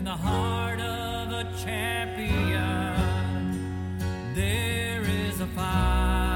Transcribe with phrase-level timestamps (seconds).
[0.00, 2.54] In the heart of a champion,
[4.34, 6.29] there is a fire.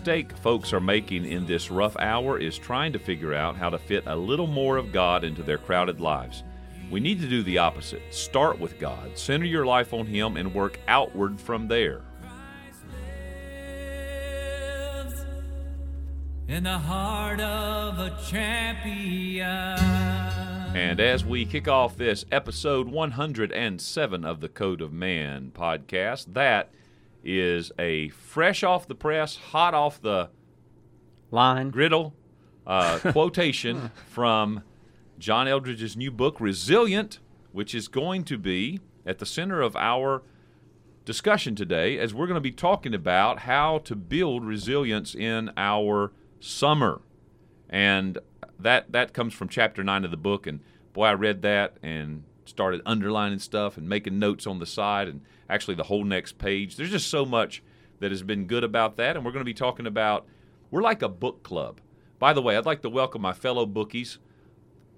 [0.00, 3.76] Mistake folks are making in this rough hour is trying to figure out how to
[3.78, 6.42] fit a little more of God into their crowded lives.
[6.90, 8.00] We need to do the opposite.
[8.08, 12.00] Start with God, center your life on Him, and work outward from there.
[16.48, 19.46] in the heart of a champion.
[20.74, 26.72] And as we kick off this episode 107 of the Code of Man podcast, that
[27.24, 30.30] is a fresh off the press, hot off the
[31.30, 31.70] Line.
[31.70, 32.14] griddle
[32.66, 34.62] uh, quotation from
[35.18, 37.18] John Eldredge's new book, Resilient,
[37.52, 40.22] which is going to be at the center of our
[41.04, 46.12] discussion today as we're going to be talking about how to build resilience in our
[46.38, 47.00] summer.
[47.68, 48.18] And
[48.58, 50.60] that that comes from chapter 9 of the book and
[50.92, 55.22] boy I read that and started underlining stuff and making notes on the side and
[55.48, 56.76] actually the whole next page.
[56.76, 57.62] There's just so much
[58.00, 60.26] that has been good about that and we're going to be talking about
[60.70, 61.80] we're like a book club.
[62.18, 64.18] By the way, I'd like to welcome my fellow bookies,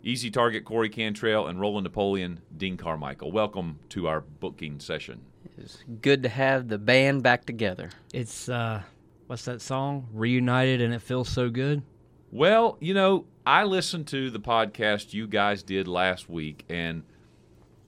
[0.03, 3.31] Easy Target Corey Cantrell and Roland Napoleon Dean Carmichael.
[3.31, 5.23] Welcome to our booking session.
[5.57, 7.91] It's good to have the band back together.
[8.13, 8.83] It's uh,
[9.29, 10.09] what's that song?
[10.13, 11.83] Reunited and it feels so good.
[12.31, 17.03] Well, you know, I listened to the podcast you guys did last week, and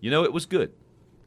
[0.05, 0.71] you know, it was good.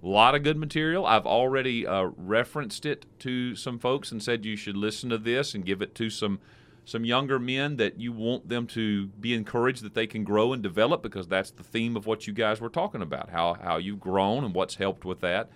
[0.04, 1.04] A lot of good material.
[1.04, 5.56] I've already uh, referenced it to some folks and said you should listen to this
[5.56, 6.40] and give it to some
[6.86, 10.62] some younger men that you want them to be encouraged that they can grow and
[10.62, 14.00] develop because that's the theme of what you guys were talking about how how you've
[14.00, 15.50] grown and what's helped with that.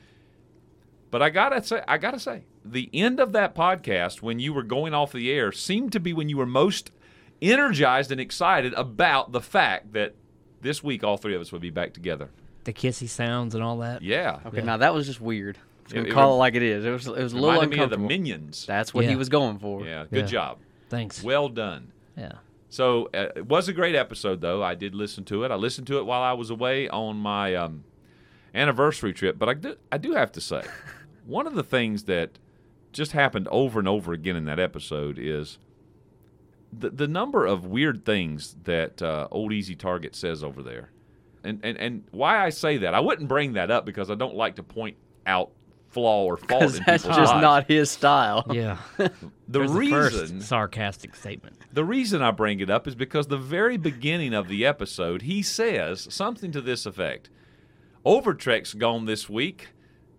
[1.12, 4.64] But I gotta say, I gotta say, the end of that podcast when you were
[4.64, 6.90] going off the air seemed to be when you were most
[7.40, 10.16] energized and excited about the fact that
[10.62, 12.32] this week all three of us would be back together.
[12.64, 14.02] The kissy sounds and all that.
[14.02, 14.64] Yeah, Okay, Yeah.
[14.64, 15.58] now that was just weird.
[15.58, 16.86] I'm It- gonna it call it like it is.
[16.86, 17.98] It was it was a little reminded me of the.
[17.98, 18.66] Minions.
[18.66, 19.84] That's what he was going for.
[19.86, 20.26] Yeah, good Yeah.
[20.26, 20.58] job.
[20.90, 21.24] Thanks.
[21.24, 21.92] Well done.
[22.18, 22.34] yeah.
[22.70, 24.64] So uh, it was a great episode, though.
[24.64, 25.52] I did listen to it.
[25.52, 27.84] I listened to it while I was away on my um,
[28.56, 29.38] anniversary trip.
[29.38, 30.62] But I do, I do have to say,
[31.26, 32.40] one of the things that
[32.94, 35.58] just happened over and over again in that episode is
[36.72, 40.92] the the number of weird things that uh, Old Easy Target says over there,
[41.44, 44.36] and and and why I say that I wouldn't bring that up because I don't
[44.36, 45.52] like to point out
[45.90, 47.42] flaw or fault Because in that's just lives.
[47.42, 48.46] not his style.
[48.52, 48.78] Yeah.
[48.98, 49.12] the
[49.50, 51.58] There's the first reason sarcastic statement.
[51.74, 55.42] the reason I bring it up is because the very beginning of the episode, he
[55.42, 57.30] says something to this effect
[58.06, 59.70] Overtrek's gone this week,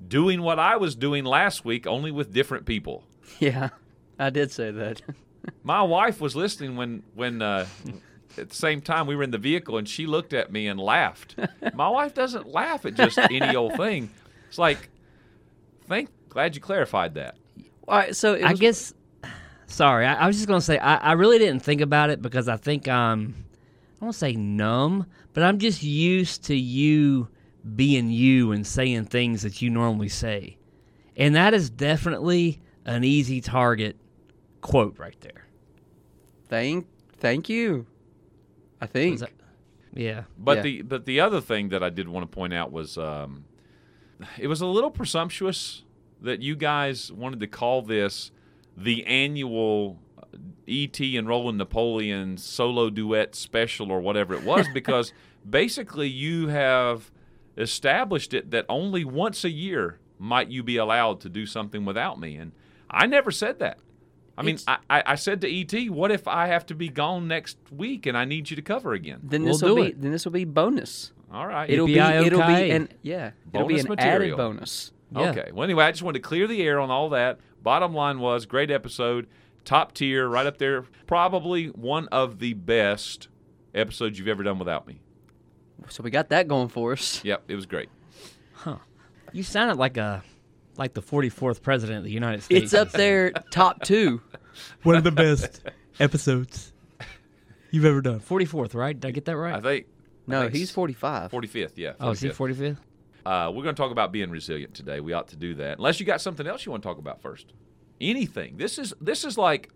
[0.07, 3.05] doing what I was doing last week, only with different people.
[3.41, 3.71] Yeah,
[4.19, 5.01] I did say that.
[5.65, 7.67] My wife was listening when, when uh,
[8.39, 10.79] at the same time we were in the vehicle, and she looked at me and
[10.81, 11.37] laughed.
[11.75, 14.11] My wife doesn't laugh at just any old thing.
[14.49, 14.89] It's like,
[15.89, 17.37] thank, glad you clarified that.
[17.89, 18.95] All right, so it I was- guess.
[19.67, 22.47] Sorry, I, I was just gonna say I, I really didn't think about it because
[22.49, 23.35] I think I'm.
[24.01, 27.29] I won't say numb, but I'm just used to you
[27.77, 30.59] being you and saying things that you normally say,
[31.17, 33.97] and that is definitely an easy target
[34.61, 35.47] quote right there.
[36.49, 36.87] thank
[37.19, 37.87] thank you.
[38.83, 39.31] I think Was that-
[39.95, 40.25] yeah.
[40.39, 40.63] But Yeah.
[40.63, 43.45] the but the other thing that I did want to point out was um,
[44.39, 45.85] it was a little presumptuous
[46.21, 48.31] that you guys wanted to call this
[48.77, 49.99] the annual
[50.67, 51.17] E.T.
[51.17, 55.13] and Roland Napoleon solo duet special or whatever it was because
[55.49, 57.11] basically you have
[57.57, 62.19] established it that only once a year might you be allowed to do something without
[62.19, 62.53] me and
[62.89, 63.79] I never said that.
[64.37, 67.29] I mean, I, I I said to E.T., what if I have to be gone
[67.29, 69.21] next week and I need you to cover again?
[69.23, 70.01] then We'll this will do be it.
[70.01, 71.13] then this will be bonus.
[71.33, 71.69] All right.
[71.69, 72.27] It'll be Yippee-yi-yo-ki.
[72.27, 74.25] it'll be an yeah it'll be Bonus an material.
[74.25, 74.93] added bonus.
[75.15, 75.31] Yeah.
[75.31, 75.51] Okay.
[75.53, 77.39] Well, anyway, I just wanted to clear the air on all that.
[77.63, 79.27] Bottom line was great episode,
[79.65, 80.85] top tier, right up there.
[81.07, 83.29] Probably one of the best
[83.75, 85.01] episodes you've ever done without me.
[85.89, 87.23] So we got that going for us.
[87.25, 87.89] Yep, it was great.
[88.55, 88.77] Huh.
[89.33, 90.23] You sounded like a
[90.77, 92.65] like the 44th president of the United States.
[92.65, 94.21] It's up there top two.
[94.83, 95.63] One of the best
[96.01, 96.73] episodes
[97.71, 98.21] you've ever done.
[98.21, 98.99] 44th, right?
[98.99, 99.55] Did I get that right?
[99.55, 99.87] I think
[100.27, 101.31] No, think he's 45.
[101.31, 101.93] 45th, yeah.
[102.01, 102.37] Oh, is he 45th.
[102.37, 102.77] 45th?
[103.25, 105.01] Uh, we're going to talk about being resilient today.
[105.01, 105.79] We ought to do that.
[105.79, 107.53] Unless you got something else you want to talk about first.
[108.01, 108.57] Anything.
[108.57, 109.71] This is this is like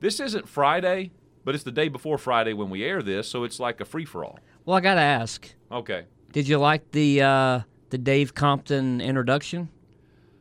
[0.00, 1.12] this isn't Friday,
[1.44, 4.04] but it's the day before Friday when we air this, so it's like a free
[4.04, 4.40] for all.
[4.64, 5.48] Well, I got to ask.
[5.70, 6.06] Okay.
[6.32, 7.60] Did you like the uh,
[7.90, 9.68] the Dave Compton introduction?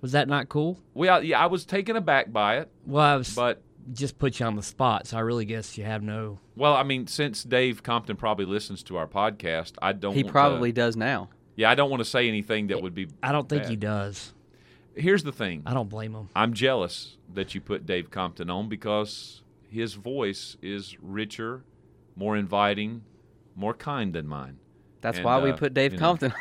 [0.01, 0.79] Was that not cool?
[0.93, 3.61] Well, yeah, I was taken aback by it, Well, I was but
[3.93, 6.39] just put you on the spot, so I really guess you have no.
[6.55, 10.13] well, I mean, since Dave Compton probably listens to our podcast, I don't.
[10.13, 11.29] He want probably To, does now.
[11.55, 13.07] yeah, I don't want to say anything that would be.
[13.23, 13.69] I don't think bad.
[13.69, 14.33] he does.
[14.95, 15.63] Here's the thing.
[15.65, 16.29] I don't blame him.
[16.35, 21.63] I'm jealous that you put Dave Compton on because his voice is richer,
[22.15, 23.03] more inviting,
[23.55, 24.57] more kind than mine.
[25.01, 26.05] That's And, why we uh, put Dave you know.
[26.05, 26.33] Compton.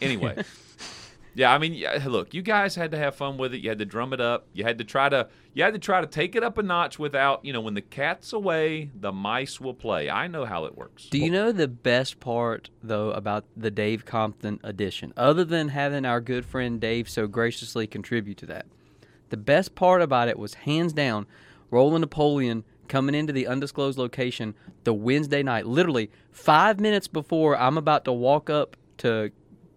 [0.00, 0.42] Anyway,
[1.36, 3.58] yeah, I mean, look, you guys had to have fun with it.
[3.58, 4.46] You had to drum it up.
[4.54, 6.98] You had to try to you had to try to take it up a notch
[6.98, 10.08] without, you know, when the cat's away, the mice will play.
[10.08, 11.10] I know how it works.
[11.10, 16.06] Do you know the best part though about the Dave Compton edition, other than having
[16.06, 18.64] our good friend Dave so graciously contribute to that?
[19.28, 21.26] The best part about it was hands down
[21.70, 24.54] Roland Napoleon coming into the undisclosed location
[24.84, 29.32] the Wednesday night, literally five minutes before I'm about to walk up to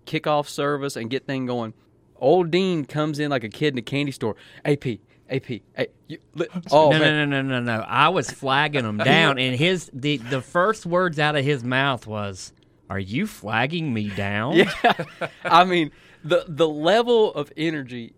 [0.05, 1.73] kick off service and get thing going.
[2.17, 4.35] Old Dean comes in like a kid in a candy store.
[4.65, 4.85] AP,
[5.29, 6.17] AP, hey, you,
[6.71, 7.83] oh no, man, no, no, no, no, no.
[7.83, 12.07] I was flagging him down, and his the the first words out of his mouth
[12.07, 12.53] was,
[12.89, 14.93] "Are you flagging me down?" Yeah,
[15.43, 15.91] I mean
[16.23, 18.13] the the level of energy,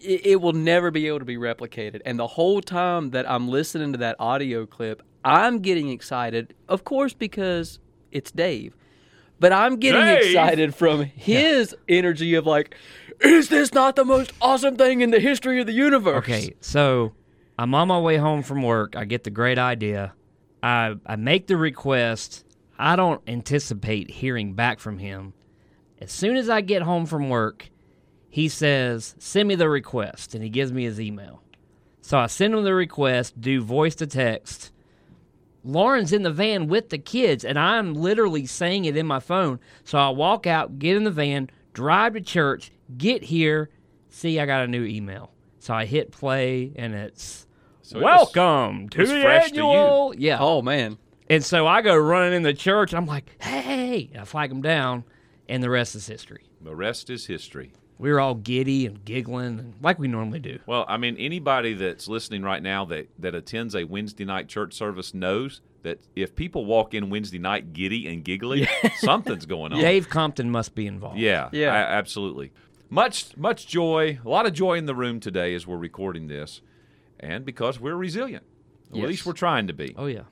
[0.00, 2.02] it, it will never be able to be replicated.
[2.04, 6.84] And the whole time that I'm listening to that audio clip, I'm getting excited, of
[6.84, 7.78] course, because
[8.12, 8.76] it's Dave.
[9.38, 10.24] But I'm getting Dave?
[10.24, 12.74] excited from his energy of like,
[13.20, 16.18] is this not the most awesome thing in the history of the universe?
[16.18, 17.12] Okay, so
[17.58, 18.96] I'm on my way home from work.
[18.96, 20.14] I get the great idea.
[20.62, 22.44] I I make the request.
[22.78, 25.32] I don't anticipate hearing back from him.
[25.98, 27.70] As soon as I get home from work,
[28.28, 31.42] he says, "Send me the request," and he gives me his email.
[32.02, 34.70] So I send him the request, do voice to text.
[35.66, 39.58] Lauren's in the van with the kids, and I'm literally saying it in my phone.
[39.84, 43.68] So I walk out, get in the van, drive to church, get here,
[44.08, 45.32] see I got a new email.
[45.58, 47.46] So I hit play, and it's
[47.82, 49.62] So it was- welcome to was the fresh to you.
[49.66, 50.14] annual.
[50.16, 50.38] Yeah.
[50.40, 50.98] Oh man,
[51.28, 52.94] And so I go running in the church.
[52.94, 55.02] I'm like, hey, and I flag him down,
[55.48, 56.44] and the rest is history.
[56.60, 57.72] The rest is history.
[57.98, 60.58] We were all giddy and giggling, like we normally do.
[60.66, 64.74] Well, I mean, anybody that's listening right now that, that attends a Wednesday night church
[64.74, 69.80] service knows that if people walk in Wednesday night giddy and giggly, something's going on.
[69.80, 71.18] Dave Compton must be involved.
[71.18, 71.72] Yeah, Yeah.
[71.72, 72.52] a- absolutely.
[72.90, 76.60] Much much joy, a lot of joy in the room today as we're recording this,
[77.18, 78.44] and because we're resilient.
[78.92, 79.94] Or At least we're trying to be.
[79.98, 80.22] Oh yeah.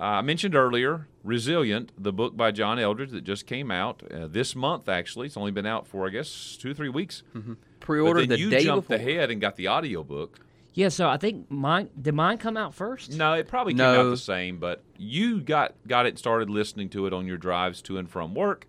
[0.00, 4.26] Uh, I mentioned earlier, Resilient, the book by John Eldredge that just came out uh,
[4.26, 4.88] this month.
[4.88, 7.22] Actually, it's only been out for I guess two or three weeks.
[7.32, 8.96] But pre-ordered then the you day jumped before.
[9.08, 10.40] ahead and got the audiobook.
[10.72, 10.88] Yeah.
[10.88, 13.12] So I think mine did mine come out first.
[13.12, 16.88] No, it probably came out the same, but you got got it and started listening
[16.90, 18.66] to it on your drives to and from work.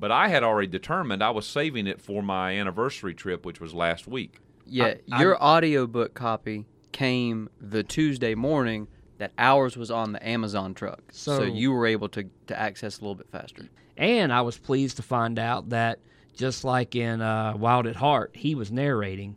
[0.00, 3.74] But I had already determined I was saving it for my anniversary trip, which was
[3.74, 4.40] last week.
[4.66, 8.88] Yeah, I- your audiobook copy came the Tuesday morning
[9.18, 11.00] that ours was on the Amazon truck.
[11.12, 13.68] So, So- you were able to, to access a little bit faster.
[13.96, 16.00] And I was pleased to find out that
[16.34, 19.36] just like in uh, Wild at Heart, he was narrating.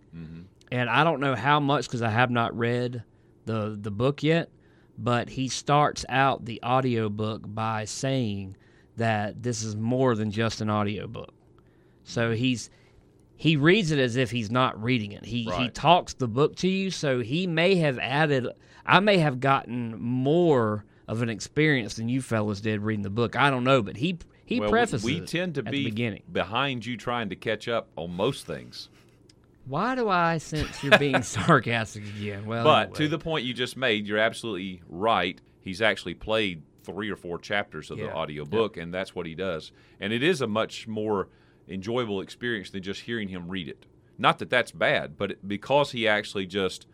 [0.72, 3.04] And I don't know how much because I have not read
[3.46, 4.50] the the book yet,
[4.98, 8.56] but he starts out the audiobook by saying
[8.98, 11.34] that this is more than just an audiobook.
[12.04, 12.70] So he's
[13.38, 15.26] he reads it as if he's not reading it.
[15.26, 18.48] He he talks the book to you, so he may have added
[18.90, 23.36] I may have gotten more of an experience than you fellas did reading the book.
[23.36, 26.24] I don't know, but he he well, prefaces we, it tend to be beginning.
[26.32, 28.90] behind you trying to catch up on most things.
[29.66, 32.48] Why do I sense you're being sarcastic again?
[32.48, 35.40] Well, But to the point you just made, you're absolutely right.
[35.62, 38.14] He's actually played three or four chapters of the Yeah.
[38.14, 39.72] audio book, and that's what he does.
[40.00, 41.30] And it is a much more
[41.68, 43.86] enjoyable experience than just hearing him read it.
[44.18, 46.88] Not that that's bad, but because he actually just,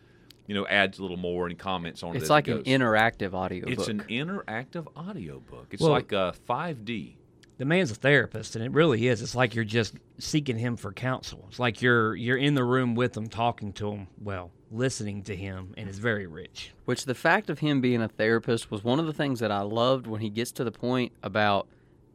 [0.47, 2.21] you know, adds a little more and comments on it.
[2.21, 3.71] It's like it an interactive audiobook.
[3.71, 5.67] It's an interactive audio book.
[5.71, 7.17] It's Well- like a 5D.
[7.57, 9.21] the man's a therapist, and it really is.
[9.21, 11.45] It's like you're just seeking him for counsel.
[11.49, 14.07] It's like you're you're in the room with him, talking to him.
[14.21, 16.73] Well, listening to him, and it's very rich.
[16.85, 19.61] Which the fact of him being a therapist was one of the things that I
[19.61, 21.67] loved when he gets to the point about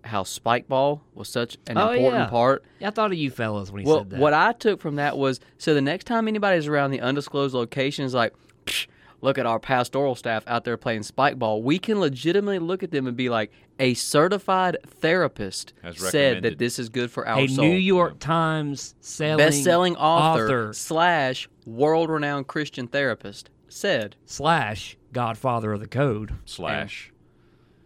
[0.04, 2.26] how Spikeball was such an Oh, important yeah.
[2.26, 2.64] part.
[2.82, 4.20] I thought of you fellas when he Well, said that.
[4.20, 8.04] what I took from that was so the next time anybody's around the undisclosed location
[8.04, 8.32] is like,
[8.66, 8.86] "Psh,
[9.20, 12.90] look at our pastoral staff out there playing spike ball, we can legitimately look at
[12.90, 17.48] them and be like, a certified therapist said that this is good for our a
[17.48, 17.64] soul.
[17.64, 25.80] New York Times selling best-selling author, author slash world-renowned Christian therapist said, slash Godfather of
[25.80, 26.32] the Code.
[26.44, 27.10] Slash.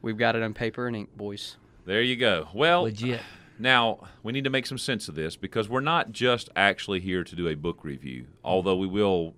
[0.02, 2.48] "We've got it on paper and ink, boys." There you go.
[2.54, 3.20] Well, Legit.
[3.58, 7.22] Now, we need to make some sense of this because we're not just actually here
[7.22, 9.34] to do a book review, although we will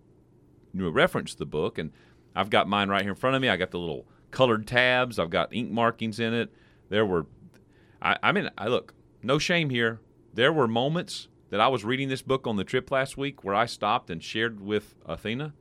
[0.72, 1.76] you know, reference the book.
[1.76, 1.92] And
[2.34, 3.48] I've got mine right here in front of me.
[3.48, 6.52] I got the little colored tabs, I've got ink markings in it.
[6.88, 7.26] There were,
[8.00, 10.00] I, I mean, I look, no shame here.
[10.32, 13.54] There were moments that I was reading this book on the trip last week where
[13.54, 15.54] I stopped and shared with Athena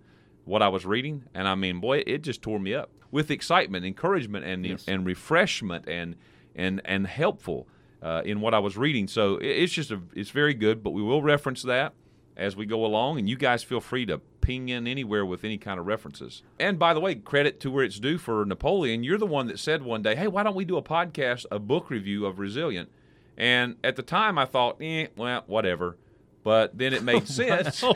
[0.44, 1.24] what I was reading.
[1.34, 4.86] And I mean, boy, it just tore me up with excitement, encouragement, and, Yes.
[4.88, 6.16] and refreshment and,
[6.56, 7.68] and, and helpful
[8.02, 9.08] uh, in what I was reading.
[9.08, 10.84] So it's just a, it's very good.
[10.84, 11.94] But we will reference that
[12.38, 15.58] as we go along, and you guys feel free to ping in anywhere with any
[15.58, 16.44] kind of references.
[16.60, 19.04] And by the way, credit to where it's due for Napoleon.
[19.04, 21.60] You're the one that said one day, "Hey, why don't we do a podcast, a
[21.60, 22.90] book review of Resilient?"
[23.38, 25.98] And at the time, I thought, "Eh, well, whatever."
[26.44, 27.84] But then it made sense.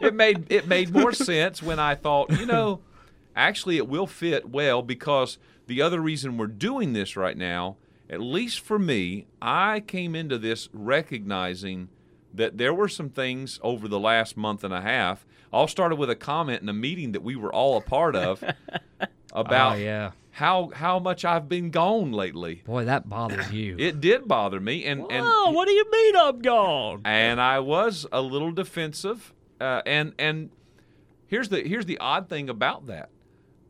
[0.00, 2.80] it made it made more sense when I thought, you know,
[3.36, 7.76] actually it will fit well because the other reason we're doing this right now,
[8.10, 11.88] at least for me, I came into this recognizing
[12.32, 15.24] that there were some things over the last month and a half.
[15.52, 18.42] All started with a comment in a meeting that we were all a part of
[19.32, 22.62] about oh yeah, how how much I've been gone lately.
[22.66, 23.76] boy, that bothers you.
[23.78, 27.02] It did bother me, and and oh, what do you mean I'm gone?
[27.04, 29.32] and I was a little defensive.
[29.60, 30.50] Uh, and and
[31.28, 33.10] here's the here's the odd thing about that.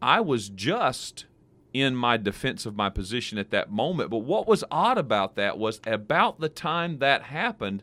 [0.01, 1.27] I was just
[1.75, 4.09] in my defense of my position at that moment.
[4.09, 7.83] But what was odd about that was about the time that happened,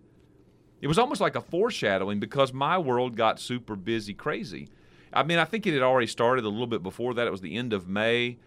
[0.81, 4.69] it was almost like a foreshadowing because my world got super busy, crazy.
[5.13, 7.27] I mean, I think it had already started a little bit before that.
[7.27, 8.37] It was the end of May,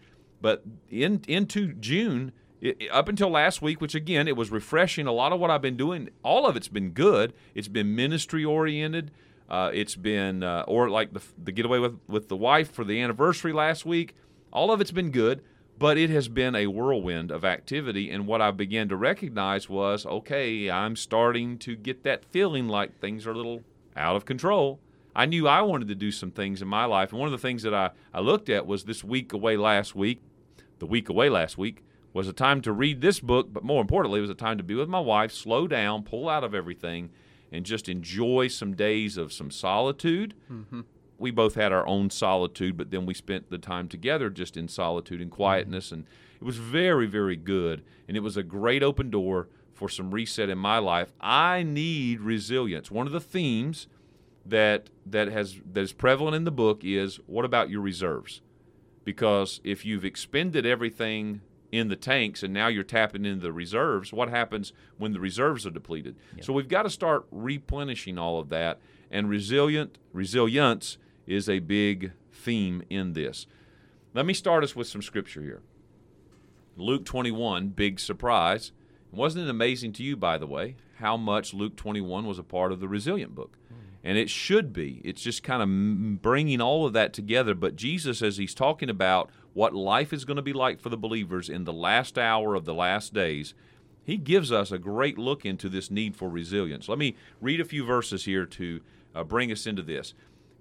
[0.40, 2.32] but in into June,
[2.62, 5.06] it, up until last week, which again, it was refreshing.
[5.06, 7.34] A lot of what I've been doing, all of it's been good.
[7.54, 9.10] It's been ministry oriented.
[9.46, 13.02] Uh, it's been, uh, or like the, the getaway with, with the wife for the
[13.02, 14.16] anniversary last week.
[14.54, 15.42] All of it's been good,
[15.78, 18.10] but it has been a whirlwind of activity.
[18.10, 23.00] And what I began to recognize was okay, I'm starting to get that feeling like
[23.00, 23.62] things are a little
[23.96, 24.78] out of control.
[25.16, 27.10] I knew I wanted to do some things in my life.
[27.10, 29.94] And one of the things that I, I looked at was this week away last
[29.94, 30.22] week.
[30.78, 34.18] The week away last week was a time to read this book, but more importantly,
[34.18, 37.10] it was a time to be with my wife, slow down, pull out of everything,
[37.50, 40.34] and just enjoy some days of some solitude.
[40.50, 40.82] Mm-hmm.
[41.18, 44.68] We both had our own solitude, but then we spent the time together just in
[44.68, 45.92] solitude and quietness.
[45.92, 46.06] And
[46.40, 47.84] it was very, very good.
[48.08, 51.12] And it was a great open door for some reset in my life.
[51.20, 52.90] I need resilience.
[52.90, 53.86] One of the themes
[54.46, 58.40] that that has that is prevalent in the book is what about your reserves?
[59.04, 61.40] Because if you've expended everything
[61.72, 65.66] in the tanks and now you're tapping into the reserves, what happens when the reserves
[65.66, 66.16] are depleted?
[66.40, 68.80] So we've got to start replenishing all of that.
[69.10, 73.46] And resilient resilience is a big theme in this.
[74.12, 75.62] Let me start us with some scripture here.
[76.76, 78.72] Luke 21, big surprise.
[79.12, 82.72] Wasn't it amazing to you, by the way, how much Luke 21 was a part
[82.72, 83.58] of the Resilient book?
[84.02, 85.00] And it should be.
[85.02, 87.54] It's just kind of bringing all of that together.
[87.54, 90.96] But Jesus, as he's talking about what life is going to be like for the
[90.96, 93.54] believers in the last hour of the last days,
[94.04, 96.88] he gives us a great look into this need for resilience.
[96.88, 98.80] Let me read a few verses here to
[99.14, 100.12] uh, bring us into this.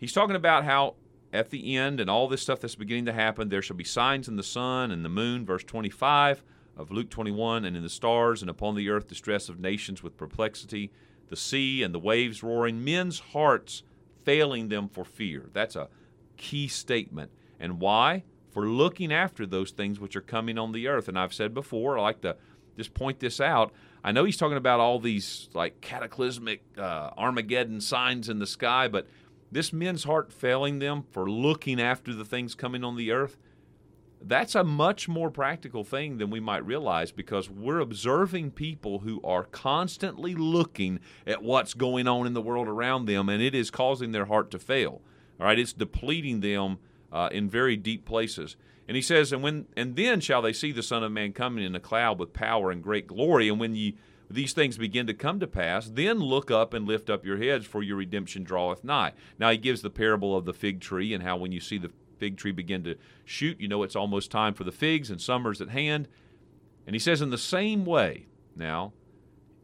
[0.03, 0.95] He's talking about how
[1.31, 4.27] at the end and all this stuff that's beginning to happen, there shall be signs
[4.27, 6.43] in the sun and the moon, verse 25
[6.75, 10.17] of Luke 21, and in the stars, and upon the earth distress of nations with
[10.17, 10.91] perplexity,
[11.29, 13.83] the sea and the waves roaring, men's hearts
[14.25, 15.49] failing them for fear.
[15.53, 15.87] That's a
[16.35, 17.31] key statement.
[17.57, 18.25] And why?
[18.51, 21.07] For looking after those things which are coming on the earth.
[21.07, 22.35] And I've said before, I like to
[22.75, 23.71] just point this out.
[24.03, 28.89] I know he's talking about all these like cataclysmic uh, Armageddon signs in the sky,
[28.89, 29.07] but
[29.53, 33.37] this men's heart failing them for looking after the things coming on the earth,
[34.25, 39.21] that's a much more practical thing than we might realize because we're observing people who
[39.23, 43.69] are constantly looking at what's going on in the world around them, and it is
[43.69, 45.01] causing their heart to fail.
[45.39, 46.77] All right, it's depleting them
[47.11, 48.55] uh, in very deep places.
[48.87, 51.63] And he says, and when and then shall they see the Son of Man coming
[51.63, 53.49] in a cloud with power and great glory.
[53.49, 53.97] And when ye
[54.33, 57.65] these things begin to come to pass, then look up and lift up your heads,
[57.65, 59.13] for your redemption draweth nigh.
[59.39, 61.91] Now he gives the parable of the fig tree and how when you see the
[62.17, 65.61] fig tree begin to shoot, you know it's almost time for the figs and summer's
[65.61, 66.07] at hand.
[66.85, 68.93] And he says, in the same way, now,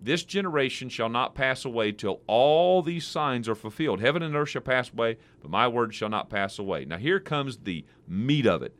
[0.02, 4.00] This generation shall not pass away till all these signs are fulfilled.
[4.00, 6.86] Heaven and earth shall pass away, but my word shall not pass away.
[6.86, 8.76] Now, here comes the meat of it.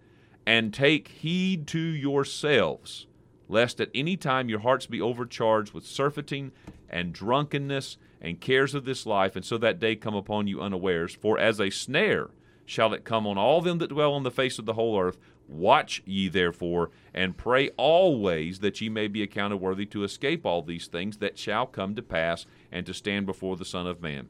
[0.46, 3.06] And take heed to yourselves,
[3.50, 6.54] lest at any time your hearts be overcharged with surfeiting
[6.90, 11.14] and drunkenness and cares of this life, and so that day come upon you unawares.
[11.14, 12.30] For as a snare
[12.66, 15.18] shall it come on all them that dwell on the face of the whole earth.
[15.48, 20.62] Watch ye therefore, and pray always that ye may be accounted worthy to escape all
[20.62, 24.30] these things that shall come to pass, and to stand before the Son of Man.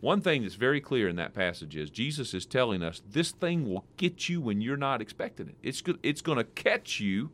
[0.00, 3.68] One thing that's very clear in that passage is Jesus is telling us this thing
[3.68, 5.56] will get you when you're not expecting it.
[5.64, 7.30] It's it's going to catch you.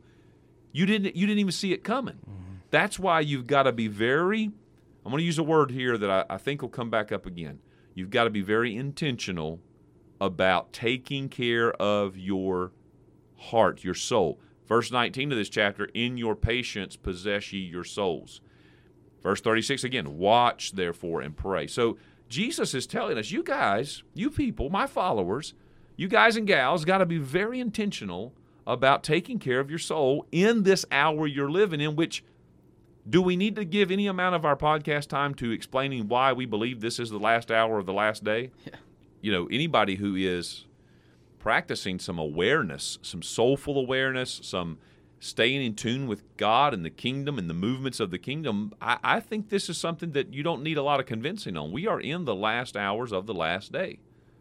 [0.73, 2.15] You didn't you didn't even see it coming.
[2.15, 2.55] Mm-hmm.
[2.69, 4.51] That's why you've got to be very.
[5.05, 7.25] I'm going to use a word here that I, I think will come back up
[7.25, 7.59] again.
[7.93, 9.61] You've got to be very intentional
[10.19, 12.71] about taking care of your
[13.37, 14.39] heart, your soul.
[14.65, 18.41] Verse 19 of this chapter, in your patience possess ye your souls.
[19.21, 21.67] Verse 36 again, watch therefore and pray.
[21.67, 21.97] So
[22.29, 25.53] Jesus is telling us, you guys, you people, my followers,
[25.95, 28.33] you guys and gals, got to be very intentional
[28.65, 32.23] about taking care of your soul in this hour you're living in, which
[33.07, 36.45] do we need to give any amount of our podcast time to explaining why we
[36.45, 38.51] believe this is the last hour of the last day?
[38.65, 38.75] Yeah.
[39.21, 40.65] You know, anybody who is
[41.39, 44.77] practicing some awareness, some soulful awareness, some
[45.19, 48.97] staying in tune with God and the kingdom and the movements of the kingdom, I,
[49.03, 51.71] I think this is something that you don't need a lot of convincing on.
[51.71, 53.99] We are in the last hours of the last day.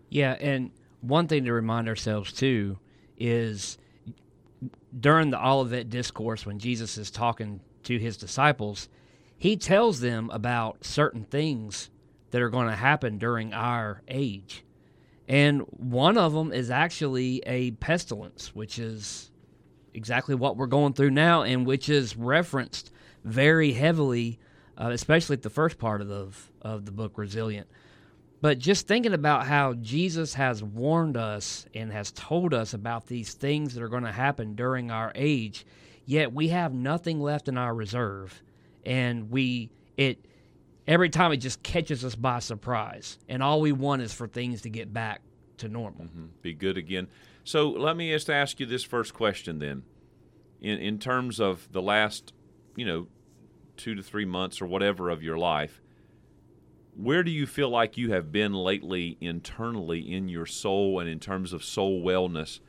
[0.08, 2.78] Yeah, and one thing to remind ourselves too
[3.16, 3.78] is
[4.98, 8.88] during the Olivet discourse when Jesus is talking to his disciples,
[9.36, 11.90] he tells them about certain things
[12.30, 14.64] that are going to happen during our age.
[15.28, 19.30] And one of them is actually a pestilence, which is
[19.94, 22.90] exactly what we're going through now and which is referenced
[23.24, 24.38] very heavily,
[24.76, 26.28] uh, especially at the first part of the,
[26.62, 27.68] of the book, Resilient.
[28.42, 33.34] But just thinking about how Jesus has warned us and has told us about these
[33.34, 35.64] things that are going to happen during our age,
[36.06, 38.42] yet we have nothing left in our reserve,
[38.84, 40.26] and we it
[40.88, 44.62] every time it just catches us by surprise, and all we want is for things
[44.62, 45.22] to get back
[45.58, 46.06] to normal.
[46.06, 46.26] Mm-hmm.
[46.42, 47.06] be good again.
[47.44, 49.84] So let me just ask you this first question then.
[50.60, 52.32] In in terms of the last,
[52.74, 53.06] you know,
[53.76, 55.80] two to three months or whatever of your life,
[56.96, 61.18] where do you feel like you have been lately internally in your soul and in
[61.20, 62.60] terms of soul wellness?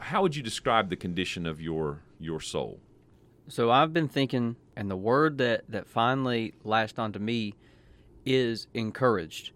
[0.00, 2.80] How would you describe the condition of your your soul?
[3.48, 7.54] So I've been thinking, and the word that that finally latched onto me
[8.24, 9.52] is encouraged.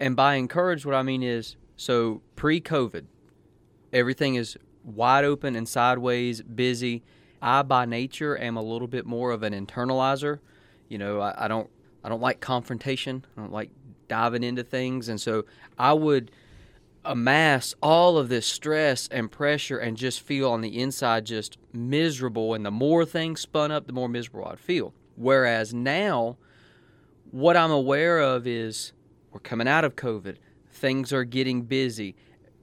[0.00, 3.04] And by encouraged, what I mean is, so pre-COVID,
[3.92, 7.04] everything is wide open and sideways, busy.
[7.40, 10.40] I, by nature, am a little bit more of an internalizer.
[10.88, 11.70] You know, I, I don't,
[12.04, 13.24] I don't like confrontation.
[13.36, 13.70] I don't like
[14.06, 15.46] diving into things, and so
[15.78, 16.30] I would
[17.04, 22.54] amass all of this stress and pressure and just feel on the inside just miserable.
[22.54, 24.94] And the more things spun up, the more miserable I'd feel.
[25.16, 26.36] Whereas now,
[27.30, 28.92] what I'm aware of is
[29.32, 30.36] we're coming out of COVID,
[30.70, 32.16] things are getting busy,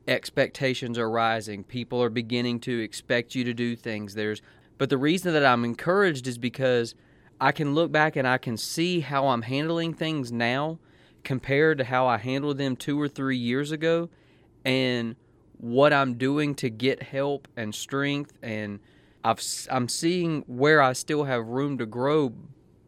[0.08, 4.14] expectations are rising, people are beginning to expect you to do things.
[4.16, 4.42] There's,
[4.78, 6.96] but the reason that I'm encouraged is because
[7.42, 10.78] I can look back and I can see how I'm handling things now
[11.24, 14.10] compared to how I handled them two or three years ago
[14.64, 15.16] and
[15.58, 18.80] what I'm doing to get help and strength and
[19.24, 22.32] I've I'm seeing where I still have room to grow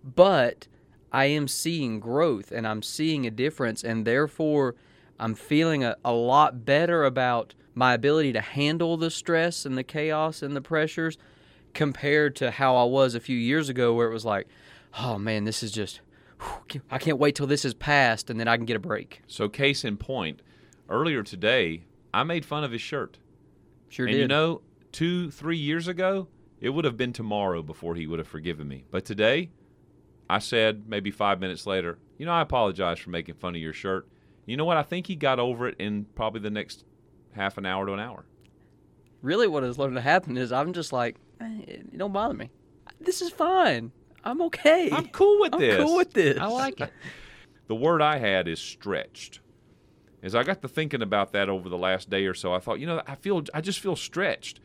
[0.04, 0.68] but
[1.12, 4.76] I am seeing growth and I'm seeing a difference and therefore
[5.20, 9.84] I'm feeling a, a lot better about my ability to handle the stress and the
[9.84, 11.18] chaos and the pressures
[11.74, 14.48] compared to how I was a few years ago where it was like
[15.00, 16.02] oh man this is just
[16.40, 19.22] whew, I can't wait till this is past and then I can get a break.
[19.28, 20.42] So case in point,
[20.90, 23.18] earlier today, I made fun of his shirt.
[23.90, 24.22] Sure and did.
[24.22, 26.28] you know, two, three years ago,
[26.60, 28.86] it would have been tomorrow before he would have forgiven me.
[28.92, 29.52] But today,
[30.30, 33.74] I said maybe five minutes later, you know, I apologize for making fun of your
[33.74, 34.08] shirt.
[34.46, 34.78] You know what?
[34.78, 36.86] I think he got over it in probably the next
[37.34, 38.26] half an hour to an hour.
[39.22, 42.50] really what has learned to happen is I'm just like, it don't bother me.
[43.00, 43.92] This is fine.
[44.24, 44.90] I'm okay.
[44.92, 45.62] I'm cool with this.
[45.62, 45.86] I'm this.
[45.86, 46.38] cool with this.
[46.40, 46.92] I like it.
[47.68, 49.40] The word I had is stretched.
[50.22, 52.80] As I got to thinking about that over the last day or so, I thought,
[52.80, 54.60] you know, I feel I just feel stretched.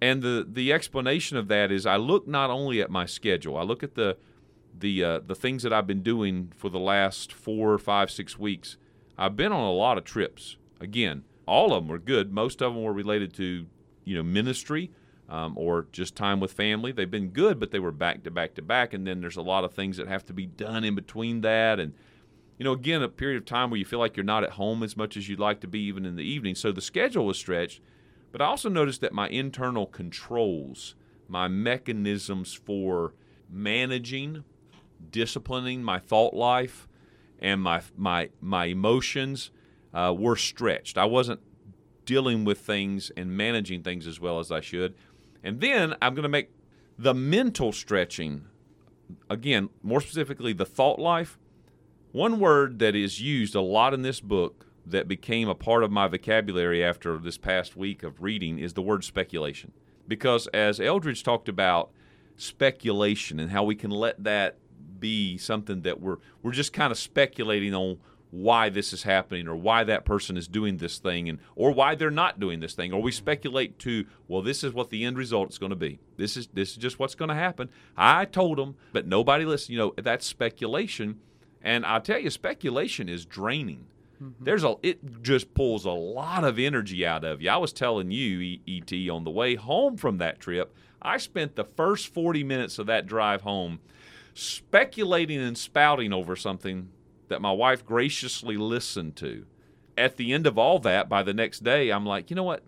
[0.00, 3.62] And the the explanation of that is I look not only at my schedule, I
[3.62, 4.16] look at the
[4.78, 8.76] the uh, the things that I've been doing for the last four, five, six weeks.
[9.18, 10.56] I've been on a lot of trips.
[10.80, 12.32] Again, all of them were good.
[12.32, 13.66] Most of them were related to
[14.04, 14.90] you know ministry.
[15.28, 16.92] Um, or just time with family.
[16.92, 18.94] They've been good, but they were back to back to back.
[18.94, 21.80] And then there's a lot of things that have to be done in between that.
[21.80, 21.94] And,
[22.58, 24.82] you know, again, a period of time where you feel like you're not at home
[24.82, 26.54] as much as you'd like to be, even in the evening.
[26.54, 27.80] So the schedule was stretched.
[28.32, 30.94] But I also noticed that my internal controls,
[31.28, 33.14] my mechanisms for
[33.48, 34.44] managing,
[35.10, 36.88] disciplining my thought life,
[37.38, 39.50] and my my my emotions
[39.92, 40.98] uh, were stretched.
[40.98, 41.40] I wasn't
[42.04, 44.94] dealing with things and managing things as well as I should.
[45.42, 46.50] And then I'm going to make
[46.98, 48.46] the mental stretching
[49.28, 51.38] again, more specifically, the thought life.
[52.12, 55.90] One word that is used a lot in this book that became a part of
[55.90, 59.72] my vocabulary after this past week of reading is the word speculation.
[60.08, 61.90] Because as Eldredge talked about
[62.36, 64.56] speculation and how we can let that
[65.00, 67.98] be something that we're we're just kind of speculating on
[68.36, 71.94] why this is happening or why that person is doing this thing and or why
[71.94, 72.92] they're not doing this thing.
[72.92, 75.98] Or we speculate to well this is what the end result is going to be.
[76.16, 77.70] This is this is just what's going to happen.
[77.96, 81.20] I told them but nobody listened you know that's speculation.
[81.62, 83.86] And i'll tell you speculation is draining.
[84.22, 84.44] Mm-hmm.
[84.44, 87.50] There's a it just pulls a lot of energy out of you.
[87.50, 91.56] I was telling you E- et on the way home from that trip i spent
[91.56, 93.78] the first 40 minutes of that drive home
[94.34, 96.88] speculating and spouting over something
[97.28, 99.46] that my wife graciously listened to.
[99.98, 102.62] At the end of all that, by the next day, I'm like, you know what?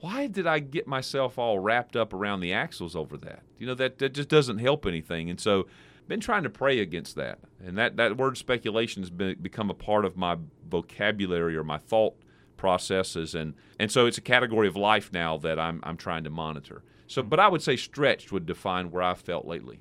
[0.00, 3.42] Why did I get myself all wrapped up around the axles over that?
[3.58, 5.30] You know, that, that just doesn't help anything.
[5.30, 5.66] And so,
[6.06, 7.38] been trying to pray against that.
[7.64, 10.36] And that, that word speculation has been, become a part of my
[10.68, 12.14] vocabulary or my thought
[12.58, 13.34] processes.
[13.34, 16.82] And, and so, it's a category of life now that I'm, I'm trying to monitor.
[17.06, 19.80] So, but I would say stretched would define where I felt lately.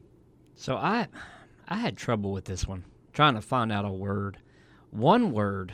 [0.56, 1.08] So I
[1.68, 2.84] I had trouble with this one,
[3.14, 4.38] trying to find out a word.
[4.92, 5.74] One word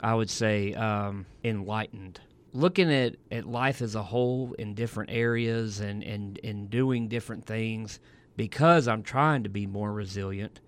[0.00, 2.20] I would say um, enlightened.
[2.52, 7.46] Looking at, at life as a whole in different areas and, and, and doing different
[7.46, 7.98] things
[8.36, 10.60] because I'm trying to be more resilient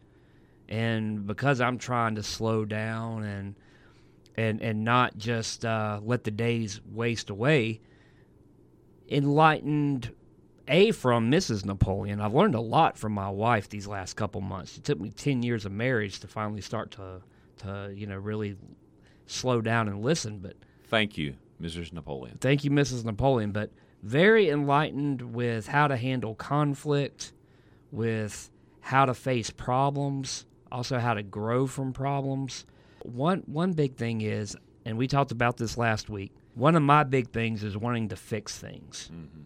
[0.68, 3.55] and because I'm trying to slow down and
[4.37, 7.81] and and not just uh, let the days waste away.
[9.09, 10.12] Enlightened
[10.68, 11.64] a from Mrs.
[11.64, 12.20] Napoleon.
[12.20, 14.77] I've learned a lot from my wife these last couple months.
[14.77, 17.20] It took me ten years of marriage to finally start to
[17.59, 18.57] to you know really
[19.27, 20.38] slow down and listen.
[20.38, 20.57] But
[20.88, 21.92] Thank you, Mrs.
[21.92, 22.38] Napoleon.
[22.40, 23.05] thank you, Mrs.
[23.05, 23.53] Napoleon.
[23.53, 23.70] But
[24.03, 27.33] very enlightened with how to handle conflict,
[27.90, 28.50] with
[28.81, 32.66] how to face problems, also how to grow from problems.
[33.03, 36.33] One one big thing is, and we talked about this last week.
[36.55, 39.11] One of my big things is wanting to fix things.
[39.12, 39.40] Mm-hmm.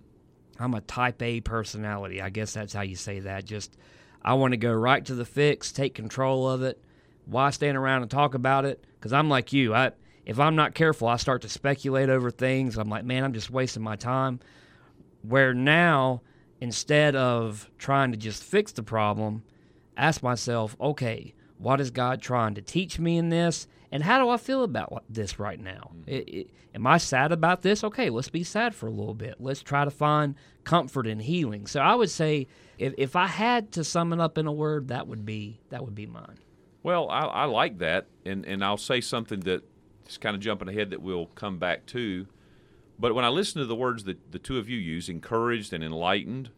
[0.58, 2.20] I'm a type A personality.
[2.20, 3.44] I guess that's how you say that.
[3.44, 3.76] Just
[4.22, 6.82] I want to go right to the fix, take control of it.
[7.26, 8.84] Why stand around and talk about it?
[8.94, 9.74] Because I'm like you.
[9.74, 9.92] I
[10.24, 12.76] if I'm not careful, I start to speculate over things.
[12.76, 14.40] I'm like, man, I'm just wasting my time.
[15.22, 16.20] Where now,
[16.60, 19.42] instead of trying to just fix the problem,
[19.96, 23.66] ask myself, okay, what is God trying to teach me in this?
[23.90, 25.92] And how do I feel about this right now?
[25.94, 26.10] Mm-hmm.
[26.10, 27.82] It, it, am I sad about this?
[27.82, 29.36] Okay, let's be sad for a little bit.
[29.38, 31.66] Let's try to find comfort and healing.
[31.66, 32.46] So I would say,
[32.78, 35.84] if, if I had to sum it up in a word, that would be that
[35.84, 36.38] would be mine.
[36.82, 39.62] Well, I, I like that, and and I'll say something that
[40.06, 42.26] is kind of jumping ahead that we'll come back to.
[42.98, 45.84] But when I listen to the words that the two of you use, encouraged and
[45.84, 46.50] enlightened,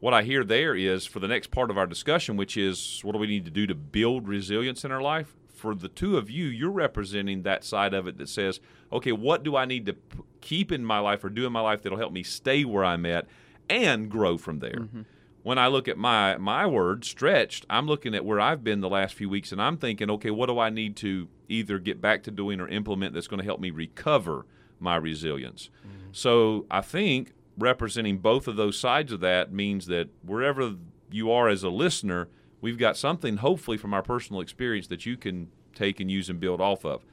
[0.00, 3.12] what I hear there is for the next part of our discussion, which is what
[3.12, 5.34] do we need to do to build resilience in our life?
[5.64, 8.60] For the two of you, you're representing that side of it that says,
[8.92, 11.62] okay, what do I need to p- keep in my life or do in my
[11.62, 13.26] life that'll help me stay where I'm at
[13.70, 14.80] and grow from there?
[14.80, 15.00] Mm-hmm.
[15.42, 18.90] When I look at my my word stretched, I'm looking at where I've been the
[18.90, 22.24] last few weeks, and I'm thinking, okay, what do I need to either get back
[22.24, 24.44] to doing or implement that's going to help me recover
[24.78, 25.70] my resilience?
[25.80, 26.08] Mm-hmm.
[26.12, 30.74] So I think representing both of those sides of that means that wherever
[31.10, 32.28] you are as a listener,
[32.64, 36.40] we've got something hopefully from our personal experience that you can take and use and
[36.40, 37.04] build off of.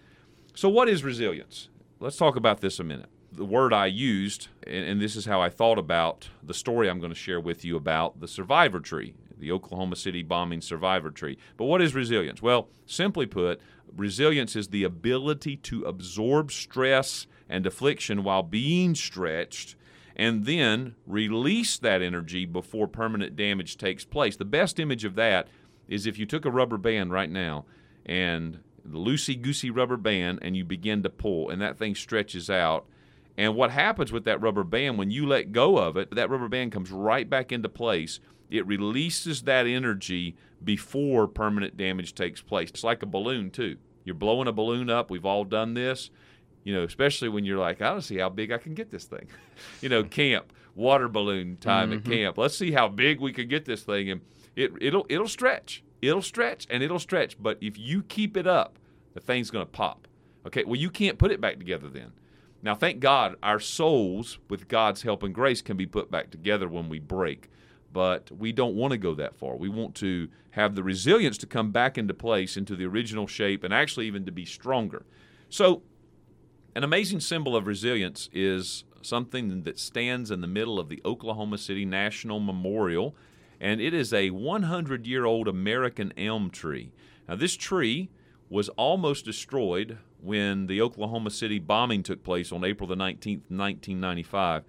[0.56, 1.68] So, what is resilience?
[2.00, 3.10] Let's talk about this a minute.
[3.34, 7.00] The word I used, and, and this is how I thought about the story I'm
[7.00, 11.38] going to share with you about the survivor tree, the Oklahoma City bombing survivor tree.
[11.58, 12.42] But what is resilience?
[12.42, 13.60] Well, simply put,
[13.94, 19.76] resilience is the ability to absorb stress and affliction while being stretched
[20.22, 24.36] and then release that energy before permanent damage takes place.
[24.36, 25.48] The best image of that
[25.88, 27.66] is if you took a rubber band right now
[28.06, 32.52] and the loosey goosey rubber band and you begin to pull and that thing stretches
[32.52, 32.86] out.
[33.36, 36.50] And what happens with that rubber band when you let go of it, that rubber
[36.50, 38.20] band comes right back into place.
[38.52, 42.70] It releases that energy before permanent damage takes place.
[42.70, 43.78] It's like a balloon, too.
[44.04, 45.10] You're blowing a balloon up.
[45.10, 46.12] We've all done this
[46.64, 49.06] You know, especially when you're like, I don't see how big I can get this
[49.06, 49.28] thing.
[49.82, 52.12] you know, camp, water balloon time at mm-hmm.
[52.12, 52.38] camp.
[52.38, 54.22] Let's see how big we can get this thing, and
[54.56, 57.42] it it'll it'll stretch, it'll stretch, and it'll stretch.
[57.42, 58.78] But if you keep it up,
[59.14, 60.08] the thing's going to pop.
[60.46, 62.14] Okay, well you can't put it back together then.
[62.64, 66.68] Now, thank God, our souls, with God's help and grace, can be put back together
[66.68, 67.50] when we break.
[67.92, 69.56] But we don't want to go that far.
[69.56, 73.64] We want to have the resilience to come back into place, into the original shape,
[73.64, 75.06] and actually even to be stronger.
[75.50, 75.82] So,
[76.76, 81.58] an amazing symbol of resilience is something that stands in the middle of the Oklahoma
[81.58, 83.16] City National Memorial,
[83.60, 86.92] and it is a 100 year old American elm tree.
[87.28, 88.10] Now, this tree
[88.50, 94.64] was almost destroyed when the Oklahoma City bombing took place on April the 19th, 1995.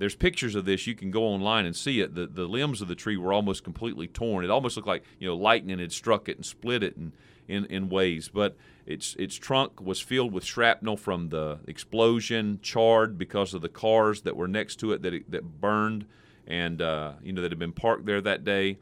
[0.00, 0.86] There's pictures of this.
[0.86, 2.14] You can go online and see it.
[2.14, 4.42] The, the limbs of the tree were almost completely torn.
[4.42, 7.12] It almost looked like you know lightning had struck it and split it in,
[7.46, 8.30] in, in ways.
[8.32, 13.68] But its its trunk was filled with shrapnel from the explosion, charred because of the
[13.68, 16.06] cars that were next to it that it, that burned,
[16.46, 18.78] and uh, you know that had been parked there that day.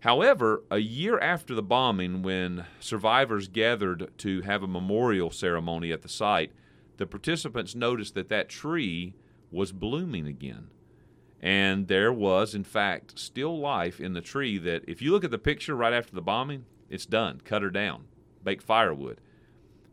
[0.00, 6.02] However, a year after the bombing, when survivors gathered to have a memorial ceremony at
[6.02, 6.52] the site,
[6.98, 9.14] the participants noticed that that tree
[9.56, 10.68] was blooming again.
[11.40, 15.30] And there was, in fact, still life in the tree that, if you look at
[15.30, 17.40] the picture right after the bombing, it's done.
[17.44, 18.04] Cut her down,
[18.44, 19.20] bake firewood.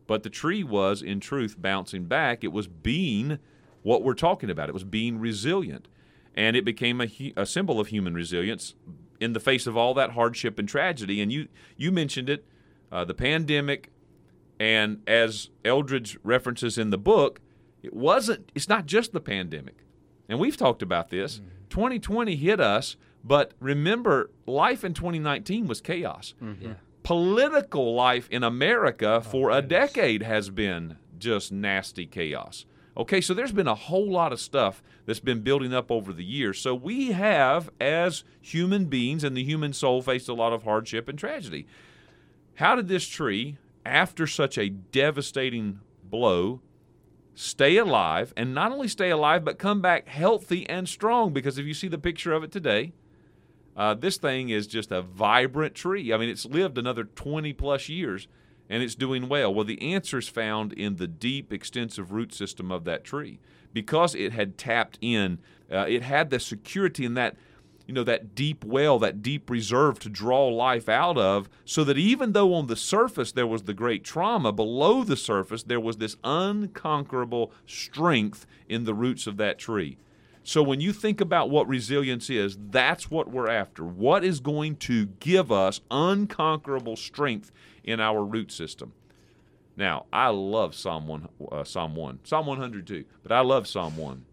[0.06, 2.44] But the tree was, in truth, bouncing back.
[2.44, 3.40] It was being
[3.82, 5.88] what we're talking about, it was being resilient.
[6.36, 8.76] And it became a, a symbol of human resilience
[9.20, 11.22] in the face of all that hardship and tragedy.
[11.22, 11.48] And you,
[11.78, 12.46] you mentioned it
[12.92, 13.90] uh, the pandemic,
[14.60, 17.40] and as Eldredge references in the book,
[17.84, 19.84] it wasn't, it's not just the pandemic.
[20.30, 21.42] And we've talked about this.
[21.70, 26.34] 2020 hit us, but remember, life in 2019 was chaos.
[26.42, 26.66] Mm-hmm.
[26.66, 26.74] Yeah.
[27.04, 32.66] Political life in America oh, for a decade has been just nasty chaos.
[32.96, 36.24] Okay, so there's been a whole lot of stuff that's been building up over the
[36.24, 36.60] years.
[36.60, 41.10] So we have, as human beings and the human soul, faced a lot of hardship
[41.10, 41.66] and tragedy.
[42.56, 46.62] How did this tree, after such a devastating blow,
[47.36, 51.34] stay alive and not only stay alive, but come back healthy and strong?
[51.34, 52.94] Because if you see the picture of it today,
[53.76, 56.14] uh, this thing is just a vibrant tree.
[56.14, 58.28] I mean, it's lived another 20 plus years
[58.70, 59.54] and it's doing well.
[59.54, 63.40] Well, the answer is found in the deep, extensive root system of that tree
[63.74, 65.40] because it had tapped in.
[65.72, 67.36] Uh, it had the security in that,
[67.86, 71.98] you know, that deep well, that deep reserve to draw life out of, so that
[71.98, 75.98] even though on the surface there was the great trauma, below the surface there was
[75.98, 79.98] this unconquerable strength in the roots of that tree.
[80.46, 83.84] So when you think about what resilience is, that's what we're after.
[83.84, 87.52] What is going to give us unconquerable strength
[87.84, 88.94] in our root system?
[89.76, 94.26] Now, I love Psalm one, uh, Psalm one, Psalm 102, but I love Psalm one.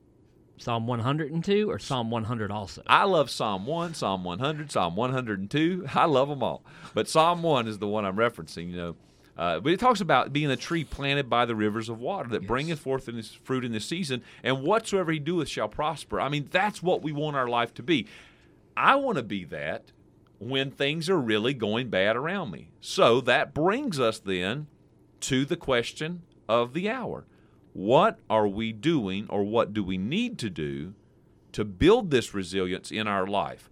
[0.60, 2.82] Psalm 102 or Psalm 100 also?
[2.86, 5.86] I love Psalm 1, Psalm 100, Psalm 102.
[5.94, 6.62] I love them all.
[6.92, 8.96] But Psalm 1 is the one I'm referencing, you know.
[9.38, 12.46] Uh, but it talks about being a tree planted by the rivers of water that
[12.46, 16.20] bringeth forth in his fruit in this season, and whatsoever he doeth shall prosper.
[16.20, 18.06] I mean, that's what we want our life to be.
[18.76, 19.92] I want to be that
[20.38, 22.70] when things are really going bad around me.
[22.82, 24.66] So that brings us then
[25.20, 27.24] to the question of the hour.
[27.72, 30.94] What are we doing, or what do we need to do
[31.52, 33.70] to build this resilience in our life?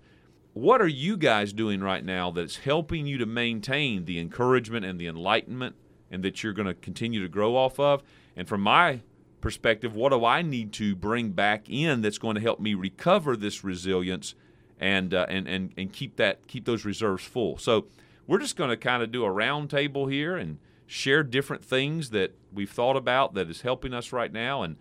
[0.52, 4.98] What are you guys doing right now that's helping you to maintain the encouragement and
[4.98, 5.76] the enlightenment
[6.10, 8.02] and that you're going to continue to grow off of?
[8.36, 9.02] And from my
[9.40, 13.36] perspective, what do I need to bring back in that's going to help me recover
[13.36, 14.34] this resilience
[14.80, 17.58] and uh, and and and keep that keep those reserves full?
[17.58, 17.86] So
[18.26, 22.10] we're just going to kind of do a round table here and share different things
[22.10, 24.62] that we've thought about that is helping us right now.
[24.62, 24.76] And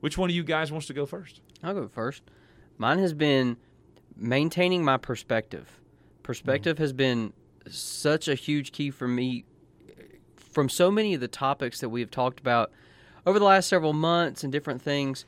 [0.00, 1.40] which one of you guys wants to go first?
[1.62, 2.22] I'll go first.
[2.76, 3.56] Mine has been
[4.16, 5.80] maintaining my perspective.
[6.24, 7.32] Perspective has been
[7.68, 9.44] such a huge key for me
[10.36, 12.72] from so many of the topics that we've talked about
[13.24, 15.24] over the last several months and different things.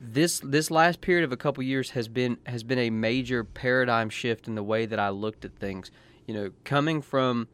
[0.00, 4.08] This this last period of a couple years has been has been a major paradigm
[4.08, 5.90] shift in the way that I looked at things.
[6.26, 7.48] You know, coming from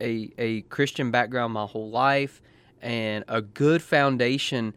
[0.00, 2.40] a a Christian background my whole life
[2.80, 4.74] and a good foundation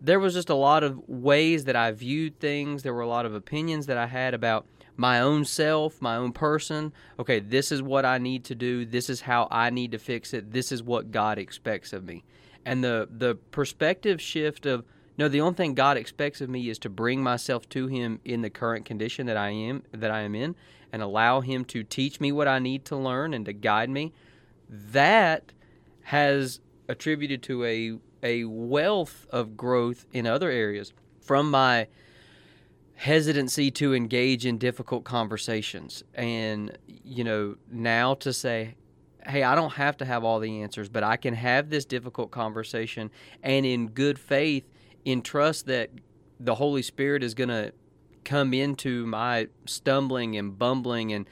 [0.00, 2.82] there was just a lot of ways that I viewed things.
[2.82, 6.32] There were a lot of opinions that I had about my own self, my own
[6.32, 6.92] person.
[7.18, 8.84] Okay, this is what I need to do.
[8.84, 10.52] This is how I need to fix it.
[10.52, 12.24] This is what God expects of me.
[12.64, 14.84] And the the perspective shift of
[15.18, 18.40] no, the only thing God expects of me is to bring myself to him in
[18.40, 20.54] the current condition that I am that I am in
[20.92, 24.12] and allow him to teach me what I need to learn and to guide me.
[24.70, 25.52] That
[26.02, 31.88] has attributed to a a wealth of growth in other areas from my
[32.94, 36.04] hesitancy to engage in difficult conversations.
[36.14, 38.74] And you know now to say
[39.26, 42.30] hey i don't have to have all the answers but i can have this difficult
[42.30, 43.10] conversation
[43.42, 44.64] and in good faith
[45.04, 45.90] in trust that
[46.38, 47.72] the holy spirit is going to
[48.24, 51.28] come into my stumbling and bumbling and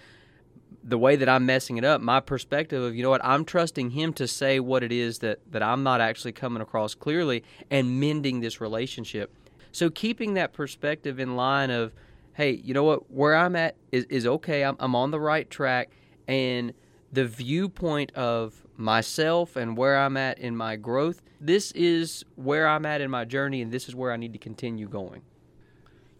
[0.85, 3.91] the way that I'm messing it up, my perspective of, you know what, I'm trusting
[3.91, 8.01] him to say what it is that, that I'm not actually coming across clearly and
[8.01, 9.35] mending this relationship.
[9.73, 11.93] So keeping that perspective in line of,
[12.35, 14.65] hey, you know what, where I'm at is, is okay.
[14.65, 15.91] I'm, I'm on the right track.
[16.27, 16.73] And
[17.13, 22.87] the viewpoint of myself and where I'm at in my growth, this is where I'm
[22.87, 25.23] at in my journey, and this is where I need to continue going.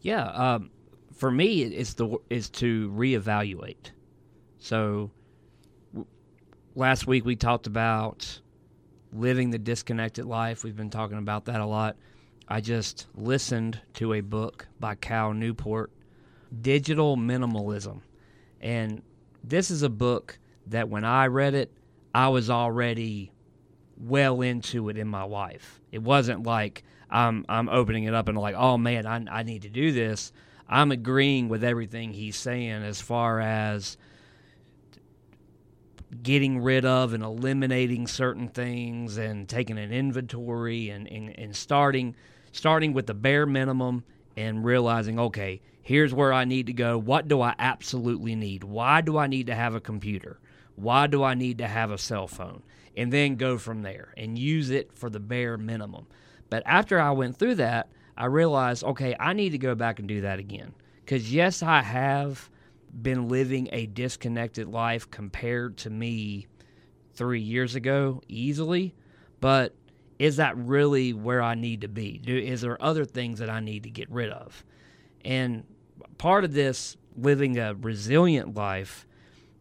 [0.01, 0.71] Yeah, um,
[1.13, 3.91] for me, it's the is to reevaluate.
[4.59, 5.11] So,
[5.93, 6.07] w-
[6.75, 8.41] last week we talked about
[9.13, 10.65] living the disconnected life.
[10.65, 11.97] We've been talking about that a lot.
[12.49, 15.93] I just listened to a book by Cal Newport,
[16.63, 18.01] Digital Minimalism.
[18.61, 19.03] And
[19.45, 21.73] this is a book that when I read it,
[22.15, 23.33] I was already
[23.97, 25.81] well into it in my life.
[25.93, 29.63] It wasn't like I'm I'm opening it up and like, oh man, I, I need
[29.63, 30.33] to do this.
[30.69, 33.97] I'm agreeing with everything he's saying as far as
[36.23, 42.15] getting rid of and eliminating certain things and taking an inventory and, and, and starting
[42.51, 44.03] starting with the bare minimum
[44.37, 46.99] and realizing okay here's where i need to go.
[46.99, 48.63] What do i absolutely need?
[48.63, 50.39] Why do i need to have a computer?
[50.77, 52.63] Why do i need to have a cell phone?
[52.95, 56.07] And then go from there and use it for the bare minimum.
[56.51, 60.07] But after i went through that i realized okay i need to go back and
[60.07, 60.75] do that again.
[61.05, 62.51] Because yes i have
[63.03, 66.47] been living a disconnected life compared to me
[67.15, 68.95] three years ago easily,
[69.41, 69.75] but
[70.19, 72.19] is that really where I need to be?
[72.19, 74.65] Do, is there other things that I need to get rid of?
[75.25, 75.65] And
[76.17, 79.07] part of this living a resilient life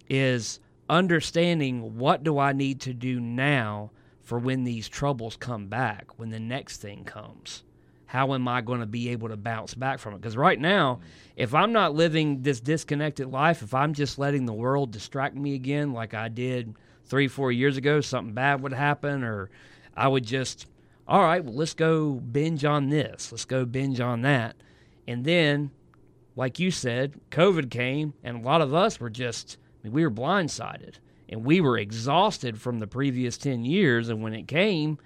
[0.09, 0.59] is
[0.89, 6.29] understanding what do I need to do now for when these troubles come back, when
[6.29, 7.63] the next thing comes
[8.07, 10.21] how am I going to be able to bounce back from it?
[10.21, 11.01] Because right now,
[11.35, 15.53] if I'm not living this disconnected life, if I'm just letting the world distract me
[15.53, 16.73] again, like I did
[17.05, 19.49] three, four years ago, something bad would happen, or
[19.95, 20.67] I would just,
[21.07, 24.55] all right, well, let's go binge on this, let's go binge on that.
[25.07, 25.71] And then,
[26.35, 30.03] like you said, COVID came, and a lot of us were just, I mean, we
[30.03, 30.95] were blindsided
[31.29, 34.09] and we were exhausted from the previous 10 years.
[34.09, 34.97] And when it came,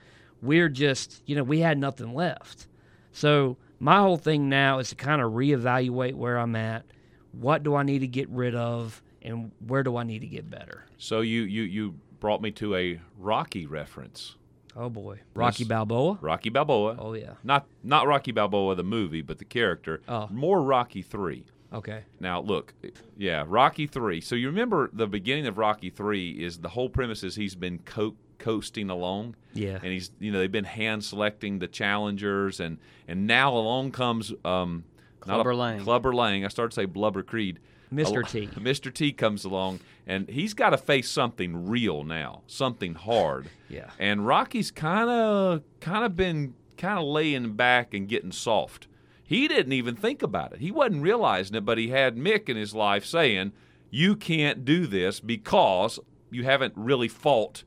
[0.42, 2.68] we're just, you know, we had nothing left.
[3.12, 6.86] So my whole thing now is to kind of reevaluate where I'm at.
[7.32, 10.50] What do I need to get rid of, and where do I need to get
[10.50, 10.86] better?
[10.98, 14.36] So you you you brought me to a Rocky reference.
[14.76, 15.70] Oh boy, Rocky Yes.
[15.70, 16.18] Balboa.
[16.22, 16.96] Rocky Balboa.
[17.00, 17.34] Oh yeah.
[17.44, 20.02] Not not Rocky Balboa the movie, but the character.
[20.08, 20.28] Oh.
[20.32, 21.44] More Rocky 3.
[21.74, 22.04] Okay.
[22.20, 22.74] Now look,
[23.18, 24.20] yeah, Rocky 3.
[24.22, 27.80] So you remember the beginning of Rocky 3 is the whole premise is he's been
[27.80, 29.36] co- coasting along.
[29.54, 29.76] Yeah.
[29.82, 32.78] And he's you know they've been hand selecting the challengers and
[33.08, 34.84] and now along comes um
[35.26, 35.80] not a- Clubber Lang.
[35.82, 36.44] Clubber Lang.
[36.46, 37.60] I started to say Blubber Creed.
[37.94, 38.28] Mr.
[38.28, 38.48] T.
[38.56, 38.94] Mr.
[38.94, 43.48] T comes along and he's got to face something real now, something hard.
[43.70, 43.90] Yeah.
[44.00, 48.88] And Rocky's kind of kind of been kind of laying back and getting soft.
[49.24, 50.60] He didn't even think about it.
[50.60, 53.54] He wasn't realizing it, but he had Mick in his life saying,
[53.90, 56.00] "You can't do this because
[56.30, 57.64] you haven't really fought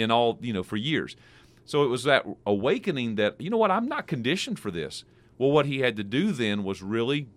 [0.00, 1.16] in all, you know, for years."
[1.64, 5.04] So it was that awakening that, you know what, I'm not conditioned for this.
[5.38, 7.28] Well, what he had to do then was really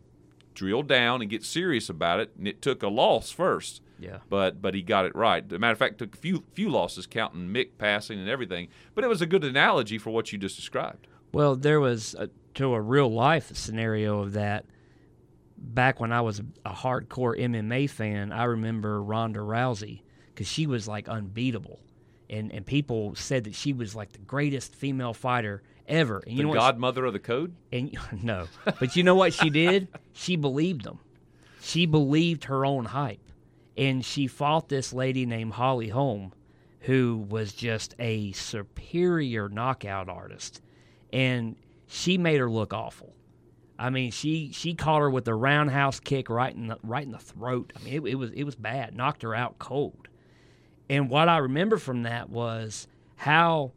[0.53, 4.17] drill down and get serious about it, and it took a loss first Yeah.
[4.27, 5.45] but but he got it right.
[5.45, 8.67] As a matter of fact, took a few few losses, counting Mick passing and everything.
[8.95, 11.07] But it was a good analogy for what you just described.
[11.31, 14.65] Well, there was a, to a real life scenario of that.
[15.59, 20.67] Back when I was a, a hardcore MMA fan, I remember Ronda Rousey because she
[20.67, 21.79] was like unbeatable,
[22.29, 26.19] and and people said that she was like the greatest female fighter ever.
[26.25, 26.55] And you The know what?
[26.55, 27.53] she- godmother of the code.
[27.71, 28.47] and no,
[28.79, 29.87] but you know what she did?
[30.13, 30.99] She believed them.
[31.61, 33.19] She believed her own hype,
[33.77, 36.31] and she fought this lady named Holly Holm,
[36.81, 40.61] who was just a superior knockout artist,
[41.11, 41.55] and
[41.87, 43.13] she made her look awful.
[43.79, 47.11] I mean, she she caught her with a roundhouse kick right in the right in
[47.11, 47.73] the throat.
[47.75, 48.95] I mean, it, it was it was bad.
[48.95, 50.07] Knocked her out cold.
[50.89, 53.73] And what I remember from that was how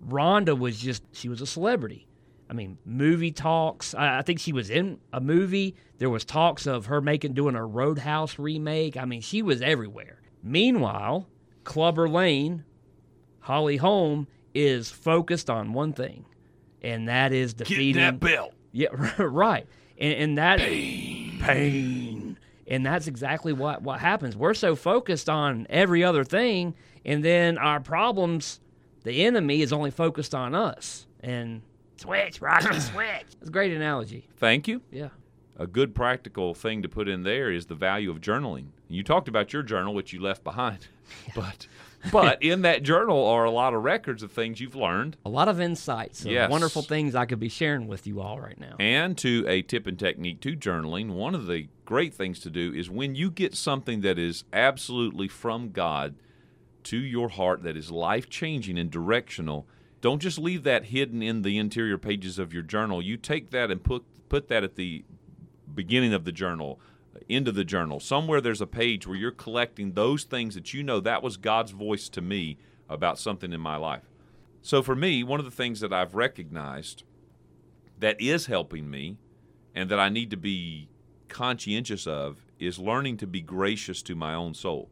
[0.00, 2.06] Ronda was just she was a celebrity.
[2.48, 3.94] I mean, movie talks.
[3.94, 5.74] I, I think she was in a movie.
[5.98, 8.96] There was talks of her making doing a Roadhouse remake.
[8.96, 10.20] I mean, she was everywhere.
[10.42, 11.26] Meanwhile,
[11.64, 12.62] Clubber Lang,
[13.40, 16.24] Holly Holm is focused on one thing,
[16.82, 18.54] and that is defeating that belt.
[18.72, 18.88] Yeah,
[19.18, 19.66] right.
[19.98, 21.38] And, and that pain.
[21.40, 22.05] pain.
[22.68, 24.36] And that's exactly what what happens.
[24.36, 28.60] We're so focused on every other thing, and then our problems,
[29.04, 31.06] the enemy is only focused on us.
[31.20, 31.62] And
[31.96, 33.26] switch, Rocky, switch.
[33.38, 34.28] That's a great analogy.
[34.36, 34.82] Thank you.
[34.90, 35.10] Yeah.
[35.58, 38.66] A good practical thing to put in there is the value of journaling.
[38.88, 40.88] You talked about your journal, which you left behind,
[41.34, 41.66] but
[42.12, 45.48] but in that journal are a lot of records of things you've learned, A lot
[45.48, 46.50] of insights, Yes.
[46.50, 48.76] wonderful things I could be sharing with you all right now.
[48.78, 51.10] and to a tip and technique to journaling.
[51.10, 55.28] One of the great things to do is when you get something that is absolutely
[55.28, 56.16] from God
[56.84, 59.66] to your heart that is life changing and directional.
[60.00, 63.02] Don't just leave that hidden in the interior pages of your journal.
[63.02, 65.04] You take that and put put that at the
[65.74, 66.80] beginning of the journal,
[67.28, 68.00] into the journal.
[68.00, 71.72] Somewhere there's a page where you're collecting those things that you know that was God's
[71.72, 72.58] voice to me
[72.88, 74.10] about something in my life.
[74.62, 77.04] So for me, one of the things that I've recognized
[77.98, 79.16] that is helping me
[79.74, 80.88] and that I need to be
[81.28, 84.90] conscientious of is learning to be gracious to my own soul.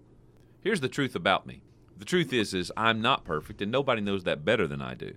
[0.61, 1.63] Here's the truth about me.
[1.97, 5.15] The truth is is I'm not perfect and nobody knows that better than I do.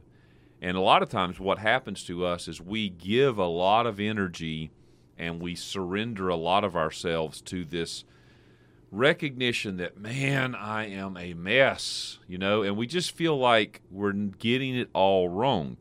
[0.61, 3.99] And a lot of times what happens to us is we give a lot of
[3.99, 4.71] energy
[5.17, 8.03] and we surrender a lot of ourselves to this
[8.89, 12.61] recognition that man i am a mess you know?
[12.61, 15.77] And we just feel like we're getting it all wrong.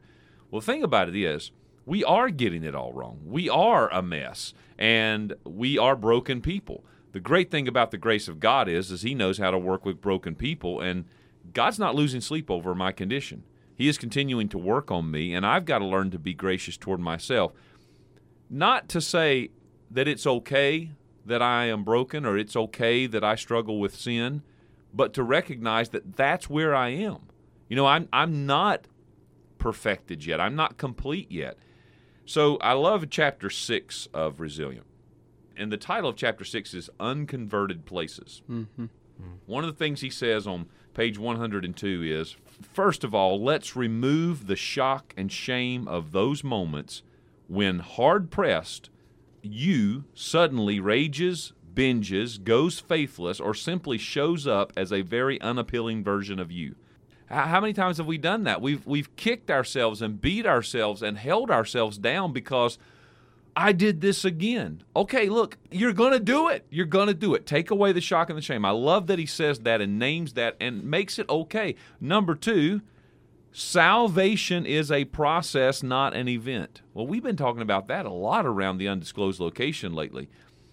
[0.50, 1.50] Well the thing about it is
[1.84, 3.20] we are getting it all wrong.
[3.24, 6.84] We are a mess and we are broken people.
[7.12, 9.84] The great thing about the grace of god is is he knows how to work
[9.84, 11.04] with broken people and
[11.52, 13.44] god's not losing sleep over my condition.
[13.74, 16.76] He is continuing to work on me and i've got to learn to be gracious
[16.76, 17.52] toward myself
[18.48, 19.50] not to say
[19.90, 20.92] that it's okay
[21.24, 24.42] that I am broken or it's okay that I struggle with sin,
[24.94, 27.28] but to recognize that that's where I am.
[27.68, 28.86] You know, I'm I'm not
[29.58, 30.40] perfected yet.
[30.40, 31.58] I'm not complete yet.
[32.24, 34.86] So I love chapter 6 of Resilient.
[35.56, 38.42] And the title of chapter 6 is Unconverted Places.
[38.50, 38.82] Mm-hmm.
[38.82, 39.30] Mm-hmm.
[39.46, 42.36] One of the things he says on page 102 is
[42.72, 47.02] first of all, let's remove the shock and shame of those moments
[47.48, 48.90] when hard pressed,
[49.42, 56.38] you suddenly rages, binges, goes faithless, or simply shows up as a very unappealing version
[56.38, 56.74] of you.
[57.28, 58.62] How many times have we done that?
[58.62, 62.78] We've we've kicked ourselves and beat ourselves and held ourselves down because
[63.56, 64.82] I did this again.
[64.94, 66.66] Okay, look, you're going to do it.
[66.70, 67.46] You're going to do it.
[67.46, 68.64] Take away the shock and the shame.
[68.64, 71.74] I love that he says that and names that and makes it okay.
[72.00, 72.82] Number 2,
[73.58, 76.82] salvation is a process, not an event.
[76.92, 80.28] Well, we've been talking about that a lot around the undisclosed location lately.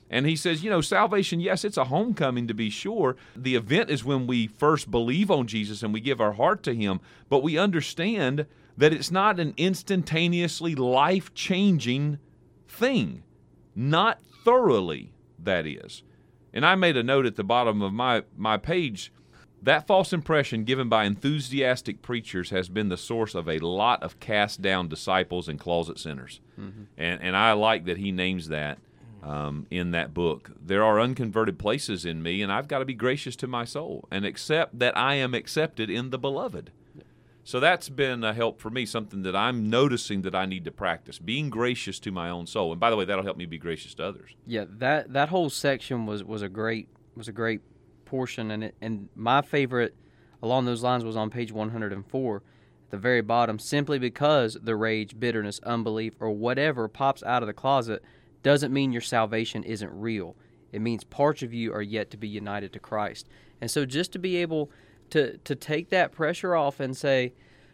[0.09, 3.15] And he says, you know, salvation, yes, it's a homecoming to be sure.
[3.37, 6.75] The event is when we first believe on Jesus and we give our heart to
[6.75, 12.19] him, but we understand that it's not an instantaneously life changing
[12.67, 13.23] thing.
[13.73, 16.03] Not thoroughly, that is.
[16.53, 19.13] And I made a note at the bottom of my, my page
[19.63, 24.19] that false impression given by enthusiastic preachers has been the source of a lot of
[24.19, 26.41] cast down disciples and closet sinners.
[26.97, 28.77] And, and I like that he names that
[29.23, 30.51] um, in that book.
[30.61, 34.05] There are unconverted places in me, and I've got to be gracious to my soul
[34.11, 36.71] and accept that I am accepted in the beloved.
[37.45, 40.71] So that's been a help for me, something that I'm noticing that I need to
[40.71, 42.71] practice, being gracious to my own soul.
[42.71, 44.31] And by the way, that'll help me be gracious to others.
[44.47, 47.61] Yeah, that that whole section was was a great was a great
[48.13, 49.95] portion, and it, and my favorite
[50.43, 53.57] along those lines was on page 104, at the very bottom.
[53.57, 58.03] Simply because the rage, bitterness, unbelief, or whatever pops out of the closet,
[58.43, 60.35] doesn't mean your salvation isn't real.
[60.71, 63.27] It means parts of you are yet to be united to Christ,
[63.59, 64.69] and so just to be able
[65.09, 67.33] to to take that pressure off and say,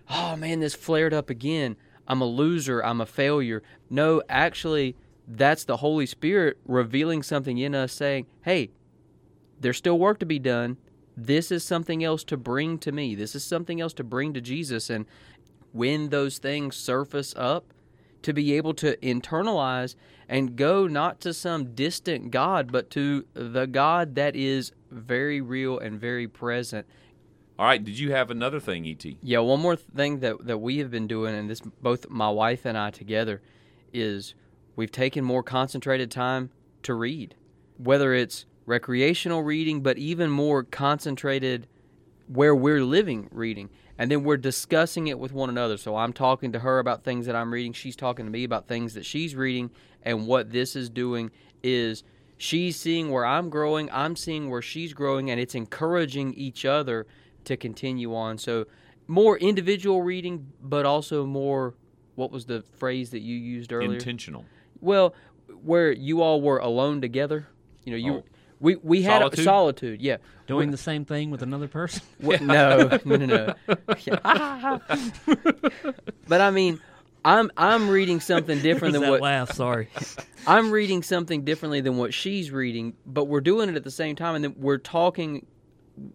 [0.09, 1.75] "Oh man, this flared up again.
[2.07, 2.81] I'm a loser.
[2.81, 4.95] I'm a failure." No, actually,
[5.27, 8.69] that's the Holy Spirit revealing something in us, saying, "Hey,
[9.60, 10.78] there's still work to be done.
[11.16, 13.16] This is something else to bring to me.
[13.16, 15.05] This is something else to bring to Jesus." And
[15.72, 17.74] when those things surface up,
[18.22, 19.95] to be able to internalize
[20.28, 25.80] and go not to some distant God, but to the God that is very real
[25.80, 26.86] and very present.
[27.57, 29.18] All right, did you have another thing, E.T.?
[29.22, 32.66] Yeah, one more thing that that we have been doing, and this both my wife
[32.66, 33.41] and I together,
[33.93, 34.36] is
[34.76, 36.51] we've taken more concentrated time
[36.84, 37.36] to read,
[37.78, 41.67] whether it's recreational reading, but even more concentrated
[42.28, 43.70] where we're living reading.
[43.97, 45.76] And then we're discussing it with one another.
[45.76, 47.74] So I'm talking to her about things that I'm reading.
[47.74, 49.72] She's talking to me about things that she's reading.
[50.03, 51.32] And what this is doing
[51.63, 52.03] is
[52.38, 57.07] she's seeing where I'm growing, I'm seeing where she's growing, and it's encouraging each other
[57.43, 58.38] to continue on.
[58.38, 58.67] So
[59.07, 61.74] more individual reading, but also more.
[62.15, 63.93] What was the phrase that you used earlier?
[63.93, 64.45] Intentional.
[64.82, 65.15] Well,
[65.63, 67.47] where you all were alone together.
[67.86, 68.24] You know, you Oh.
[68.60, 69.39] We we had Solitude?
[69.39, 70.01] A, solitude.
[70.01, 70.18] Yeah.
[70.47, 72.01] Doing the same thing with another person.
[72.20, 73.55] What, no, no, no, no.
[76.28, 76.80] But I mean,
[77.24, 79.51] I'm I'm reading something different than that what laugh?
[79.51, 79.89] Sorry.
[80.47, 84.16] I'm reading something differently than what she's reading, but we're doing it at the same
[84.16, 85.45] time, and then we're talking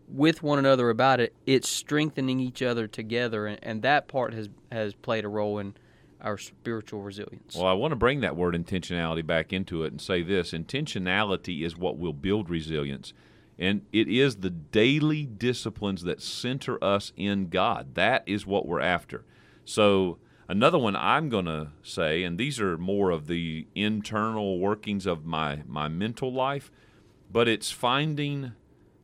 [0.08, 1.34] with one another about it.
[1.46, 5.74] It's strengthening each other together, and, and that part has has played a role in
[6.24, 7.54] our spiritual resilience.
[7.54, 11.64] Well, I want to bring that word intentionality back into it and say this intentionality
[11.64, 13.12] is what will build resilience.
[13.58, 17.94] And it is the daily disciplines that center us in God.
[17.94, 19.24] That is what we're after.
[19.64, 20.18] So,
[20.48, 25.24] another one I'm going to say, and these are more of the internal workings of
[25.24, 26.72] my, my mental life,
[27.30, 28.52] but it's finding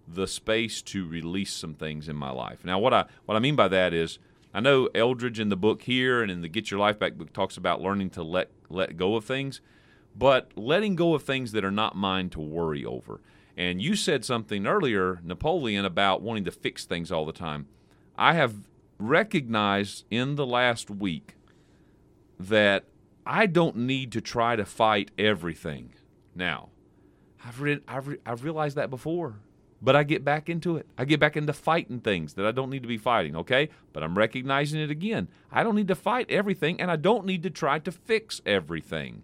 [0.08, 2.64] the space to release some things in my life.
[2.64, 4.18] Now, what I what I mean by that is,
[4.52, 7.32] I know Eldredge in the book here and in the Get Your Life Back book
[7.32, 9.60] talks about learning to let let go of things,
[10.16, 13.20] but letting go of things that are not mine to worry over.
[13.56, 17.66] And you said something earlier, Napoleon, about wanting to fix things all the time.
[18.16, 18.54] I have
[18.98, 21.36] recognized in the last week
[22.38, 22.84] that
[23.26, 25.92] I don't need to try to fight everything
[26.34, 26.70] now.
[27.44, 29.40] I've re- I've, re- I've realized that before,
[29.82, 30.86] but I get back into it.
[30.98, 33.34] I get back into fighting things that I don't need to be fighting.
[33.36, 35.28] Okay, but I'm recognizing it again.
[35.50, 39.22] I don't need to fight everything, and I don't need to try to fix everything.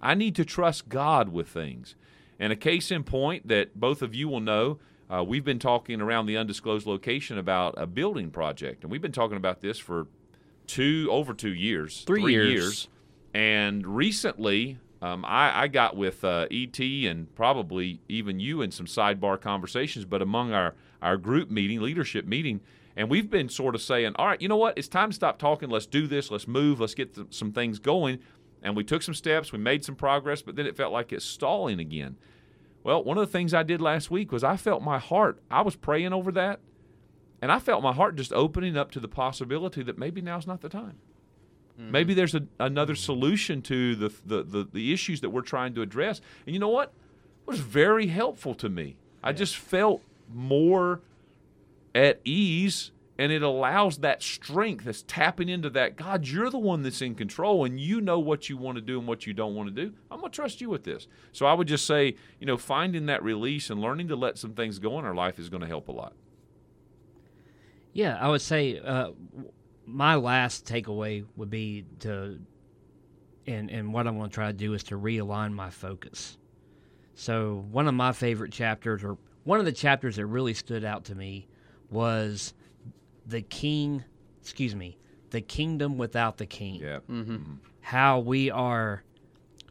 [0.00, 1.94] I need to trust God with things.
[2.38, 4.78] And a case in point that both of you will know,
[5.08, 9.12] uh, we've been talking around the undisclosed location about a building project, and we've been
[9.12, 10.08] talking about this for
[10.66, 12.88] two over two years, Three years.
[13.32, 18.86] and recently, um, I, I got with uh, ET and probably even you in some
[18.86, 22.62] sidebar conversations, but among our, our group meeting, leadership meeting,
[22.96, 24.78] and we've been sort of saying, all right, you know what?
[24.78, 25.68] It's time to stop talking.
[25.68, 26.30] Let's do this.
[26.30, 26.80] Let's move.
[26.80, 28.20] Let's get th- some things going.
[28.62, 29.52] And we took some steps.
[29.52, 32.16] We made some progress, but then it felt like it's stalling again.
[32.82, 35.60] Well, one of the things I did last week was I felt my heart, I
[35.60, 36.60] was praying over that,
[37.42, 40.62] and I felt my heart just opening up to the possibility that maybe now's not
[40.62, 40.98] the time.
[41.76, 45.82] Maybe there's a, another solution to the, the, the, the issues that we're trying to
[45.82, 46.20] address.
[46.46, 46.92] And you know what?
[47.46, 48.96] It was very helpful to me.
[49.22, 50.00] I just felt
[50.32, 51.00] more
[51.94, 55.96] at ease, and it allows that strength that's tapping into that.
[55.96, 58.98] God, you're the one that's in control, and you know what you want to do
[58.98, 59.92] and what you don't want to do.
[60.10, 61.08] I'm going to trust you with this.
[61.32, 64.52] So I would just say, you know, finding that release and learning to let some
[64.52, 66.12] things go in our life is going to help a lot.
[67.92, 69.10] Yeah, I would say uh,
[69.86, 72.38] my last takeaway would be to,
[73.46, 76.38] and and what I'm going to try to do is to realign my focus.
[77.14, 81.04] So one of my favorite chapters, or one of the chapters that really stood out
[81.04, 81.46] to me,
[81.90, 82.54] was
[83.26, 84.04] the king.
[84.40, 84.98] Excuse me,
[85.30, 86.98] the kingdom without the king Yeah.
[87.10, 87.32] Mm-hmm.
[87.32, 87.52] Mm-hmm.
[87.80, 89.02] how we are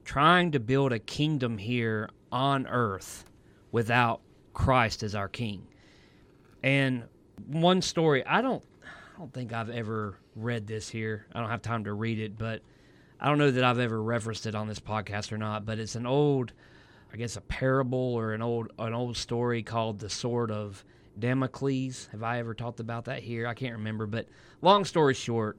[0.04, 3.26] trying to build a kingdom here on earth
[3.72, 4.22] without
[4.54, 5.68] Christ as our king.
[6.64, 7.04] And
[7.48, 8.64] one story, I don't
[9.14, 11.28] I don't think I've ever read this here.
[11.34, 12.62] I don't have time to read it, but
[13.20, 15.96] I don't know that I've ever referenced it on this podcast or not, but it's
[15.96, 16.54] an old
[17.14, 20.84] I guess a parable or an old an old story called the sword of
[21.20, 22.10] Damocles.
[22.12, 23.46] Have I ever talked about that here?
[23.46, 24.28] I can't remember, but
[24.64, 25.58] long story short,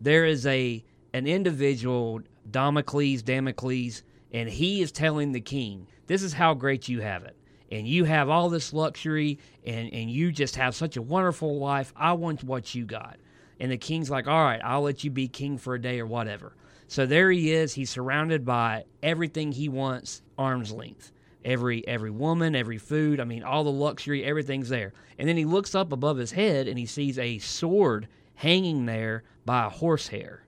[0.00, 6.34] there is a an individual Damocles, Damocles, and he is telling the king, "This is
[6.34, 7.36] how great you have it,
[7.72, 11.92] and you have all this luxury, and and you just have such a wonderful life.
[11.96, 13.18] I want what you got."
[13.58, 16.06] And the king's like, "All right, I'll let you be king for a day or
[16.06, 16.54] whatever."
[16.86, 17.74] So there he is.
[17.74, 21.10] He's surrounded by everything he wants, arm's length.
[21.44, 23.18] Every every woman, every food.
[23.18, 24.92] I mean, all the luxury, everything's there.
[25.18, 29.22] And then he looks up above his head and he sees a sword hanging there
[29.44, 30.41] by a horsehair.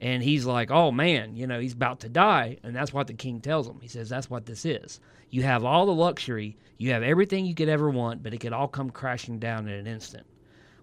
[0.00, 2.58] And he's like, oh man, you know, he's about to die.
[2.62, 3.78] And that's what the king tells him.
[3.80, 5.00] He says, that's what this is.
[5.30, 8.52] You have all the luxury, you have everything you could ever want, but it could
[8.52, 10.26] all come crashing down in an instant.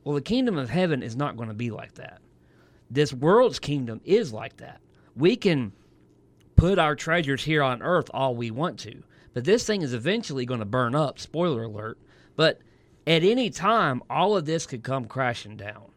[0.04, 2.20] Well, the kingdom of heaven is not going to be like that.
[2.90, 4.82] This world's kingdom is like that.
[5.16, 5.72] We can
[6.56, 9.04] put our treasures here on earth all we want to,
[9.34, 11.20] but this thing is eventually going to burn up.
[11.20, 11.98] Spoiler alert.
[12.36, 12.60] But
[13.08, 15.92] at any time, all of this could come crashing down.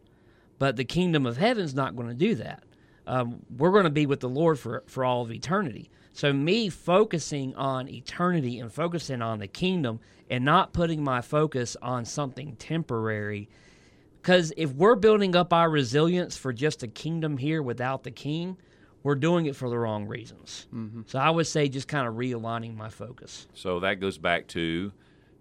[0.59, 2.63] But the kingdom of heaven's not going to do that.
[3.07, 5.91] Um, we're going to be with the Lord for, for all of eternity.
[6.13, 10.01] So, me focusing on eternity and focusing on the kingdom
[10.31, 13.49] and not putting my focus on something temporary.
[14.23, 18.57] Because if we're building up our resilience for just a kingdom here without the king,
[19.03, 20.67] we're doing it for the wrong reasons.
[21.07, 23.47] So, I would say just kind of realigning my focus.
[23.55, 24.93] So that goes back to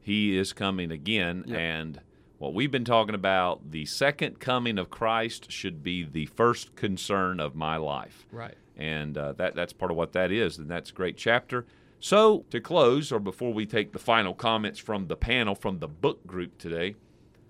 [0.02, 2.00] he is coming again, and
[2.38, 7.40] what we've been talking about, the second coming of Christ should be the first concern
[7.40, 8.26] of my life.
[8.32, 8.56] Right.
[8.76, 11.66] And uh, that, that's part of what that is, and that's a great chapter.
[12.00, 15.88] So, to close, or before we take the final comments from the panel from the
[15.88, 16.96] book group today,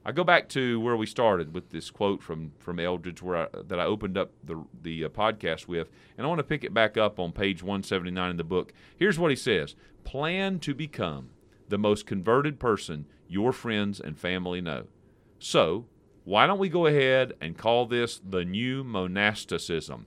[0.06, 3.48] I go back to where we started with this quote from from Eldredge, where I,
[3.68, 6.76] that I opened up the the uh, podcast with, and I want to pick it
[6.76, 8.72] back up on page 179 in the book.
[8.96, 11.32] Here's what he says: Plan to become
[11.70, 14.86] the most converted person your friends and family know.
[15.40, 15.86] So,
[16.24, 20.06] why don't we go ahead and call this the new monasticism?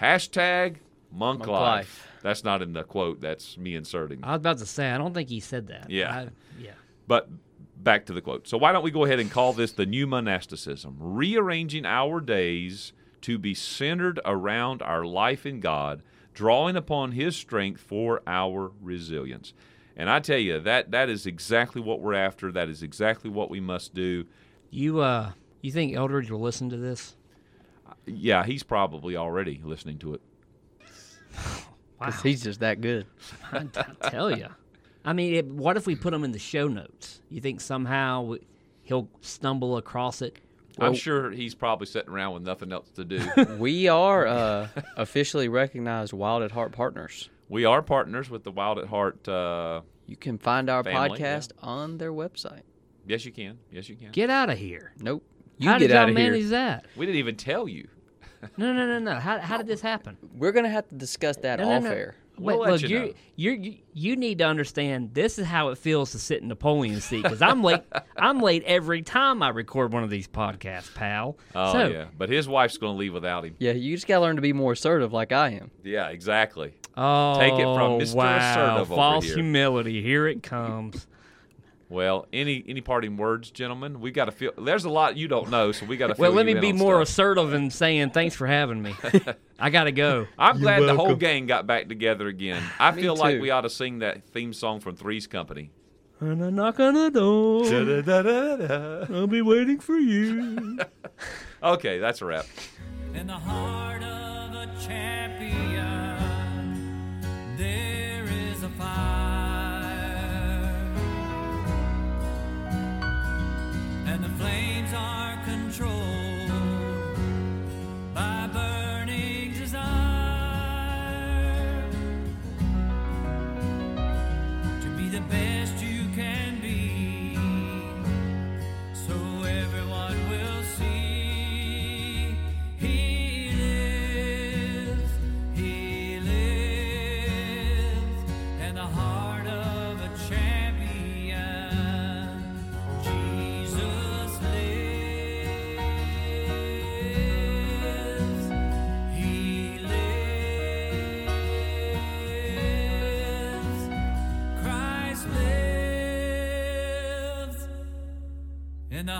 [0.00, 0.76] Hashtag
[1.12, 1.60] monk, Monk life.
[1.60, 2.08] life.
[2.22, 3.20] That's not in the quote.
[3.20, 4.20] That's me inserting.
[4.22, 5.90] I was about to say, I don't think he said that.
[5.90, 6.10] Yeah.
[6.12, 6.28] I-
[6.58, 6.72] yeah.
[7.06, 7.28] But
[7.76, 8.46] back to the quote.
[8.46, 12.92] So why don't we go ahead and call this the new monasticism, rearranging our days
[13.22, 16.02] to be centered around our life in God,
[16.34, 19.52] drawing upon his strength for our resilience.
[20.00, 22.50] And I tell you that that is exactly what we're after.
[22.50, 24.24] That is exactly what we must do.
[24.70, 27.16] You uh, you think Eldredge will listen to this?
[28.06, 30.20] Yeah, he's probably already listening to it.
[32.00, 32.06] Wow.
[32.06, 33.04] Because he's just that good.
[33.52, 34.46] I, I tell you.
[35.04, 37.20] I mean, it, what if we put him in the show notes?
[37.28, 38.38] You think somehow we,
[38.84, 40.38] he'll stumble across it?
[40.78, 43.20] I'm sure he's probably sitting around with nothing else to do.
[43.58, 47.28] We are uh, officially recognized Wild at Heart partners.
[47.50, 49.28] We are partners with the Wild at Heart.
[49.28, 51.36] Uh, You can find our Family, yeah.
[51.36, 52.62] podcast on their website.
[53.06, 53.58] yes, you can.
[53.70, 54.10] Yes, you can.
[54.12, 54.92] Get out of here.
[55.00, 55.22] Nope.
[55.58, 56.14] You How get did y'all out here.
[56.32, 56.86] manage that?
[56.96, 57.88] We didn't even tell you.
[58.56, 59.20] No, no, no, no.
[59.20, 60.16] How, how did this happen?
[60.34, 61.90] We're gonna have to discuss that No, no, off no.
[61.90, 62.14] air.
[62.38, 63.12] We'll Wait, let look, you you know.
[63.36, 65.12] you you you need to understand.
[65.12, 67.82] This is how it feels to sit in Napoleon's seat because I'm late.
[68.16, 71.36] I'm late every time I record one of these podcasts, pal.
[71.54, 73.56] Oh so, yeah, but his wife's going to leave without him.
[73.58, 75.70] Yeah, you just gotta learn to be more assertive, like I am.
[75.84, 76.72] Yeah, exactly.
[76.96, 78.14] Oh, Take it from oh, Mr.
[78.14, 79.34] Wow, Assertive over false here.
[79.36, 80.02] humility.
[80.02, 81.06] Here it comes.
[81.88, 84.00] Well, any any parting words, gentlemen?
[84.00, 84.52] We got to feel.
[84.56, 86.20] There's a lot you don't know, so we got to.
[86.20, 88.94] well, let me be more assertive in saying thanks for having me.
[89.58, 90.28] I gotta go.
[90.38, 92.62] I'm glad the whole gang got back together again.
[92.78, 95.72] I Me feel like we ought to sing that theme song from Three's Company.
[96.20, 97.64] And I knock on the door.
[99.16, 100.78] I'll be waiting for you.
[101.62, 102.46] Okay, that's a wrap.
[103.12, 105.59] In the heart of a champion,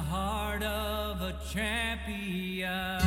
[0.00, 2.99] the heart of a champion.